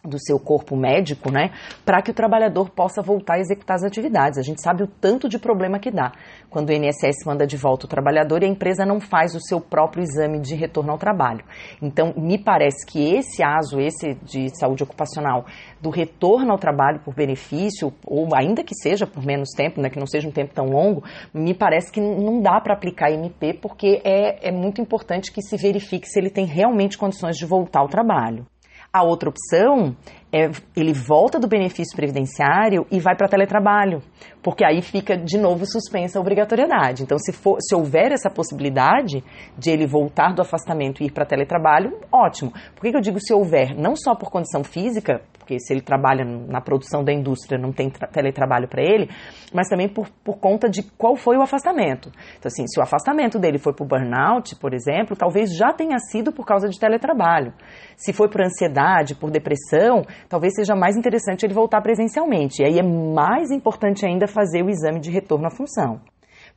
do 0.10 0.20
seu 0.20 0.40
corpo 0.40 0.76
médico, 0.76 1.32
né, 1.32 1.52
para 1.86 2.02
que 2.02 2.12
o 2.12 2.14
trabalhador 2.14 2.70
possa 2.70 3.02
voltar 3.02 3.36
a 3.36 3.40
executar 3.40 3.76
as 3.76 3.84
atividades. 3.84 4.38
A 4.38 4.42
gente 4.42 4.62
sabe 4.62 4.84
o 4.84 4.88
tanto 4.88 5.30
de 5.30 5.40
problema 5.40 5.80
que 5.80 5.92
dá 5.92 6.12
quando 6.50 6.70
o 6.70 6.74
INSS 6.74 7.26
manda 7.26 7.46
de 7.46 7.56
volta 7.56 7.86
o 7.86 7.90
trabalhador 7.90 8.42
e 8.42 8.46
a 8.46 8.50
empresa 8.50 8.86
não 8.86 9.00
faz 9.00 9.36
o 9.36 9.40
seu 9.40 9.62
próprio 9.62 10.04
exame 10.04 10.40
de 10.40 10.56
retorno 10.56 10.92
ao 10.92 10.98
trabalho. 10.98 11.46
Então, 11.82 12.14
me 12.18 12.38
parece 12.38 12.86
que 12.86 13.16
esse 13.16 13.44
ASO, 13.44 13.80
esse 13.80 14.16
de 14.24 14.50
saúde 14.58 14.84
ocupacional, 14.84 15.46
do 15.80 15.90
retorno 15.90 16.52
ao 16.52 16.58
trabalho 16.58 17.00
por 17.00 17.14
benefício, 17.14 17.94
ou 18.06 18.36
ainda 18.36 18.64
que 18.64 18.76
seja 18.76 19.06
por 19.06 19.24
menos 19.24 19.50
tempo, 19.56 19.80
né, 19.80 19.90
que 19.90 20.00
não 20.00 20.08
seja 20.08 20.28
um 20.28 20.32
tempo 20.32 20.54
tão 20.54 20.66
longo, 20.66 21.04
me 21.34 21.54
parece 21.54 21.92
que 21.92 22.02
não 22.02 22.42
dá 22.42 22.60
para 22.60 22.74
aplicar 22.74 23.12
MP 23.12 23.54
porque 23.54 24.02
é, 24.04 24.50
é 24.50 24.52
muito 24.52 24.82
importante 24.82 25.32
que 25.32 25.42
se 25.42 25.56
verifique 25.58 26.08
se 26.08 26.20
ele 26.20 26.30
tem 26.30 26.46
realmente 26.46 26.98
condições 26.98 27.38
de 27.38 27.46
voltar 27.46 27.82
ao 27.82 27.88
trabalho. 27.88 28.46
A 28.92 29.04
outra 29.04 29.30
opção 29.30 29.96
é 30.34 30.50
ele 30.76 30.94
volta 30.94 31.40
do 31.40 31.48
benefício 31.48 31.96
previdenciário 31.96 32.88
e 32.90 33.00
vai 33.00 33.16
para 33.16 33.28
teletrabalho, 33.28 34.02
porque 34.42 34.66
aí 34.66 34.82
fica 34.82 35.16
de 35.16 35.38
novo 35.38 35.64
suspensa 35.66 36.18
a 36.18 36.22
obrigatoriedade. 36.22 37.04
Então, 37.04 37.20
se, 37.20 37.32
for, 37.32 37.58
se 37.62 37.76
houver 37.76 38.12
essa 38.12 38.32
possibilidade 38.32 39.24
de 39.56 39.70
ele 39.70 39.86
voltar 39.86 40.34
do 40.34 40.42
afastamento 40.42 41.04
e 41.04 41.06
ir 41.06 41.12
para 41.12 41.24
teletrabalho, 41.24 42.00
ótimo. 42.12 42.52
Por 42.74 42.82
que, 42.82 42.92
que 42.92 42.98
eu 42.98 43.02
digo 43.02 43.20
se 43.20 43.32
houver? 43.32 43.76
Não 43.76 43.96
só 43.96 44.16
por 44.16 44.32
condição 44.32 44.64
física, 44.64 45.22
porque 45.50 45.60
se 45.60 45.74
ele 45.74 45.82
trabalha 45.82 46.24
na 46.24 46.62
produção 46.62 47.04
da 47.04 47.12
indústria, 47.12 47.58
não 47.58 47.72
tem 47.72 47.90
teletrabalho 47.90 48.68
para 48.68 48.84
ele, 48.84 49.10
mas 49.52 49.68
também 49.68 49.90
por, 49.90 50.08
por 50.24 50.38
conta 50.38 50.70
de 50.70 50.84
qual 50.84 51.16
foi 51.16 51.38
o 51.38 51.42
afastamento. 51.42 52.12
Então, 52.38 52.48
assim, 52.48 52.68
se 52.68 52.80
o 52.80 52.84
afastamento 52.84 53.40
dele 53.40 53.58
foi 53.58 53.74
por 53.74 53.88
burnout, 53.88 54.56
por 54.58 54.76
exemplo, 54.76 55.16
talvez 55.16 55.56
já 55.58 55.74
tenha 55.74 55.98
sido 55.98 56.32
por 56.32 56.46
causa 56.46 56.70
de 56.70 56.80
teletrabalho. 56.80 57.52
Se 57.98 58.14
foi 58.14 58.30
por 58.30 58.42
ansiedade, 58.42 59.16
por 59.16 59.32
depressão, 59.32 60.04
talvez 60.30 60.54
seja 60.54 60.76
mais 60.76 60.96
interessante 60.96 61.48
ele 61.48 61.54
voltar 61.56 61.82
presencialmente. 61.82 62.62
E 62.62 62.66
aí 62.66 62.78
é 62.78 62.84
mais 62.84 63.50
importante 63.50 64.06
ainda 64.06 64.28
fazer 64.28 64.62
o 64.64 64.70
exame 64.70 65.00
de 65.00 65.10
retorno 65.10 65.48
à 65.48 65.50
função. 65.50 66.00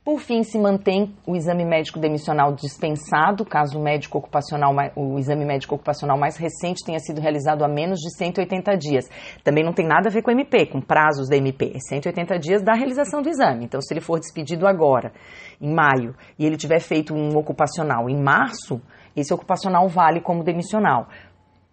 Por 0.03 0.19
fim, 0.19 0.43
se 0.43 0.59
mantém 0.59 1.15
o 1.25 1.33
exame 1.33 1.63
médico 1.63 1.97
demissional 1.97 2.53
dispensado, 2.53 3.45
caso 3.45 3.79
o 3.79 3.81
médico 3.81 4.17
ocupacional, 4.17 4.75
o 4.97 5.17
exame 5.17 5.45
médico 5.45 5.75
ocupacional 5.75 6.17
mais 6.17 6.35
recente 6.35 6.83
tenha 6.83 6.99
sido 6.99 7.21
realizado 7.21 7.63
há 7.63 7.69
menos 7.69 8.01
de 8.01 8.13
180 8.17 8.75
dias. 8.75 9.09
Também 9.45 9.63
não 9.63 9.71
tem 9.71 9.87
nada 9.87 10.09
a 10.09 10.11
ver 10.11 10.21
com 10.21 10.29
o 10.29 10.33
MP, 10.33 10.65
com 10.65 10.81
prazos 10.81 11.29
da 11.29 11.37
MP. 11.37 11.71
É 11.73 11.79
180 11.79 12.37
dias 12.37 12.61
da 12.61 12.73
realização 12.73 13.21
do 13.21 13.29
exame. 13.29 13.63
Então, 13.63 13.81
se 13.81 13.93
ele 13.93 14.01
for 14.01 14.19
despedido 14.19 14.67
agora, 14.67 15.13
em 15.61 15.73
maio, 15.73 16.13
e 16.37 16.45
ele 16.45 16.57
tiver 16.57 16.81
feito 16.81 17.13
um 17.15 17.37
ocupacional 17.37 18.09
em 18.09 18.21
março, 18.21 18.81
esse 19.15 19.33
ocupacional 19.33 19.87
vale 19.87 20.19
como 20.19 20.43
demissional. 20.43 21.07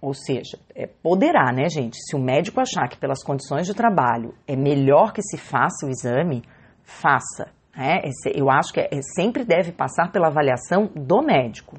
Ou 0.00 0.14
seja, 0.14 0.56
é, 0.76 0.86
poderá, 0.86 1.52
né, 1.52 1.68
gente? 1.68 1.96
Se 1.96 2.14
o 2.14 2.20
médico 2.20 2.60
achar 2.60 2.88
que 2.88 2.96
pelas 2.96 3.24
condições 3.24 3.66
de 3.66 3.74
trabalho 3.74 4.34
é 4.46 4.54
melhor 4.54 5.12
que 5.12 5.20
se 5.20 5.36
faça 5.36 5.84
o 5.84 5.90
exame, 5.90 6.44
faça 6.84 7.58
é, 7.80 8.02
eu 8.34 8.50
acho 8.50 8.74
que 8.74 8.80
é, 8.80 8.88
sempre 9.14 9.42
deve 9.42 9.72
passar 9.72 10.12
pela 10.12 10.28
avaliação 10.28 10.90
do 10.94 11.22
médico. 11.22 11.78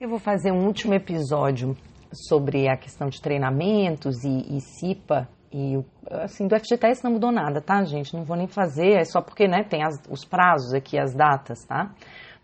Eu 0.00 0.08
vou 0.08 0.20
fazer 0.20 0.52
um 0.52 0.66
último 0.66 0.94
episódio 0.94 1.76
sobre 2.12 2.68
a 2.68 2.76
questão 2.76 3.08
de 3.08 3.20
treinamentos 3.20 4.22
e, 4.24 4.56
e 4.56 4.60
CIPA 4.60 5.28
e 5.52 5.84
assim 6.22 6.46
do 6.46 6.56
FGTS 6.56 7.02
não 7.02 7.12
mudou 7.12 7.32
nada, 7.32 7.60
tá, 7.60 7.82
gente? 7.82 8.14
Não 8.14 8.24
vou 8.24 8.36
nem 8.36 8.46
fazer, 8.46 9.00
é 9.00 9.04
só 9.04 9.20
porque 9.20 9.48
né, 9.48 9.64
tem 9.64 9.82
as, 9.82 10.00
os 10.08 10.24
prazos 10.24 10.72
aqui, 10.72 10.96
as 10.96 11.12
datas, 11.12 11.64
tá? 11.66 11.90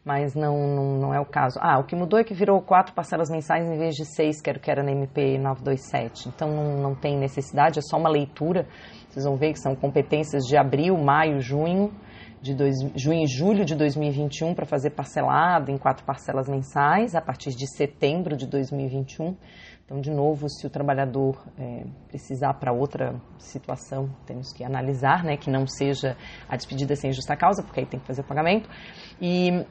Mas 0.05 0.35
não, 0.35 0.57
não, 0.69 0.99
não, 0.99 1.15
é 1.15 1.21
o 1.21 1.25
caso. 1.25 1.59
Ah, 1.63 1.79
o 1.79 1.85
que 1.85 1.95
mudou 1.95 2.19
é 2.19 2.25
que 2.25 2.35
virou 2.35 2.61
quatro 2.61 2.95
parcelas 2.95 3.31
mensais 3.31 3.65
em 3.69 3.79
vez 3.79 3.95
de 3.95 4.05
seis, 4.05 4.41
que 4.41 4.51
era, 4.51 4.59
que 4.59 4.71
era 4.71 4.83
na 4.83 4.91
MP 4.91 5.39
927. 5.39 6.29
Então 6.29 6.49
não, 6.49 6.77
não 6.81 6.95
tem 6.95 7.17
necessidade, 7.17 7.79
é 7.79 7.83
só 7.83 7.97
uma 7.97 8.09
leitura. 8.09 8.67
Vocês 9.09 9.25
vão 9.25 9.37
ver 9.37 9.53
que 9.53 9.61
são 9.61 9.75
competências 9.75 10.45
de 10.45 10.57
abril, 10.57 10.97
maio, 10.97 11.41
junho 11.41 11.93
de 12.41 12.55
dois, 12.55 12.77
junho 12.95 13.25
e 13.25 13.27
julho 13.27 13.65
de 13.65 13.75
2021 13.75 14.55
para 14.55 14.67
fazer 14.67 14.91
parcelado 14.91 15.71
em 15.71 15.79
quatro 15.79 16.05
parcelas 16.05 16.49
mensais 16.49 17.15
a 17.15 17.21
partir 17.21 17.51
de 17.51 17.67
setembro 17.67 18.37
de 18.37 18.47
2021. 18.47 19.37
Então, 19.85 20.01
de 20.01 20.11
novo, 20.11 20.49
se 20.49 20.67
o 20.67 20.71
trabalhador 20.71 21.41
é, 21.57 21.85
precisar 22.09 22.55
para 22.55 22.73
outra 22.73 23.15
situação, 23.39 24.11
temos 24.27 24.53
que 24.53 24.65
analisar, 24.65 25.23
né, 25.23 25.37
que 25.37 25.49
não 25.49 25.65
seja 25.65 26.17
a 26.49 26.57
despedida 26.57 26.97
sem 26.97 27.13
justa 27.13 27.37
causa, 27.37 27.63
porque 27.63 27.81
aí 27.81 27.87
tem 27.87 28.01
que 28.01 28.07
fazer 28.07 28.23
o 28.23 28.25
pagamento. 28.25 28.69
E, 29.21 29.65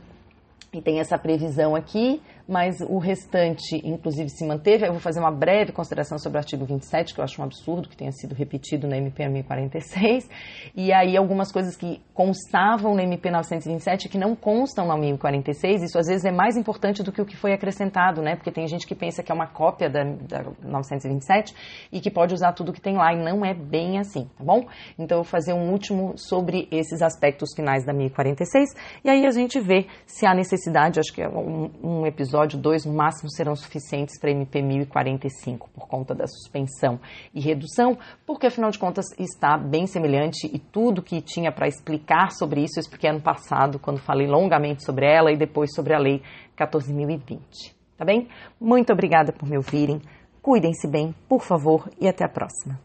e 0.71 0.81
tem 0.81 0.99
essa 0.99 1.17
previsão 1.17 1.75
aqui 1.75 2.21
mas 2.47 2.79
o 2.81 2.97
restante, 2.99 3.81
inclusive, 3.83 4.29
se 4.29 4.45
manteve. 4.45 4.85
Eu 4.85 4.91
vou 4.91 5.01
fazer 5.01 5.19
uma 5.19 5.31
breve 5.31 5.71
consideração 5.71 6.17
sobre 6.19 6.37
o 6.37 6.39
artigo 6.39 6.65
27, 6.65 7.13
que 7.13 7.19
eu 7.19 7.23
acho 7.23 7.41
um 7.41 7.45
absurdo 7.45 7.89
que 7.89 7.97
tenha 7.97 8.11
sido 8.11 8.35
repetido 8.35 8.87
na 8.87 8.97
MP 8.97 9.27
1046, 9.27 10.29
e 10.75 10.93
aí 10.93 11.17
algumas 11.17 11.51
coisas 11.51 11.75
que 11.75 12.01
constavam 12.13 12.93
na 12.93 13.03
MP 13.03 13.31
927 13.31 14.09
que 14.09 14.17
não 14.17 14.35
constam 14.35 14.87
na 14.87 14.95
1046, 14.97 15.83
isso 15.83 15.97
às 15.97 16.07
vezes 16.07 16.25
é 16.25 16.31
mais 16.31 16.55
importante 16.55 17.01
do 17.01 17.11
que 17.11 17.21
o 17.21 17.25
que 17.25 17.35
foi 17.35 17.53
acrescentado, 17.53 18.21
né? 18.21 18.35
Porque 18.35 18.51
tem 18.51 18.67
gente 18.67 18.85
que 18.85 18.93
pensa 18.93 19.23
que 19.23 19.31
é 19.31 19.35
uma 19.35 19.47
cópia 19.47 19.89
da, 19.89 20.03
da 20.03 20.43
927 20.63 21.53
e 21.91 21.99
que 21.99 22.11
pode 22.11 22.33
usar 22.33 22.53
tudo 22.53 22.71
que 22.71 22.81
tem 22.81 22.95
lá, 22.95 23.13
e 23.13 23.17
não 23.17 23.43
é 23.43 23.53
bem 23.53 23.97
assim, 23.97 24.29
tá 24.37 24.43
bom? 24.43 24.67
Então 24.99 25.17
eu 25.17 25.23
vou 25.23 25.31
fazer 25.31 25.53
um 25.53 25.71
último 25.71 26.13
sobre 26.15 26.67
esses 26.71 27.01
aspectos 27.01 27.53
finais 27.55 27.85
da 27.85 27.93
1046, 27.93 28.69
e 29.03 29.09
aí 29.09 29.25
a 29.25 29.31
gente 29.31 29.59
vê 29.59 29.87
se 30.05 30.25
há 30.25 30.33
necessidade, 30.33 30.99
acho 30.99 31.13
que 31.13 31.21
é 31.21 31.27
um, 31.27 31.71
um 31.83 32.05
episódio 32.05 32.34
episódio 32.35 32.59
2 32.59 32.85
no 32.85 32.93
máximo 32.93 33.31
serão 33.31 33.55
suficientes 33.55 34.19
para 34.19 34.29
MP 34.29 34.61
1045 34.61 35.69
por 35.73 35.87
conta 35.87 36.13
da 36.13 36.27
suspensão 36.27 36.99
e 37.33 37.39
redução, 37.39 37.97
porque 38.25 38.47
afinal 38.47 38.69
de 38.69 38.77
contas 38.77 39.05
está 39.17 39.57
bem 39.57 39.87
semelhante 39.87 40.49
e 40.53 40.59
tudo 40.59 41.01
que 41.01 41.21
tinha 41.21 41.51
para 41.51 41.67
explicar 41.67 42.31
sobre 42.31 42.61
isso 42.61 42.77
eu 42.77 42.81
expliquei 42.81 43.09
ano 43.09 43.21
passado 43.21 43.79
quando 43.79 43.99
falei 43.99 44.27
longamente 44.27 44.83
sobre 44.83 45.05
ela 45.05 45.31
e 45.31 45.37
depois 45.37 45.73
sobre 45.73 45.93
a 45.93 45.99
lei 45.99 46.21
14.020. 46.57 47.73
Tá 47.97 48.03
bem? 48.03 48.27
Muito 48.59 48.91
obrigada 48.91 49.31
por 49.31 49.47
me 49.47 49.55
ouvirem. 49.55 50.01
Cuidem-se 50.41 50.87
bem, 50.87 51.15
por 51.29 51.41
favor, 51.41 51.89
e 51.99 52.07
até 52.07 52.25
a 52.25 52.29
próxima. 52.29 52.77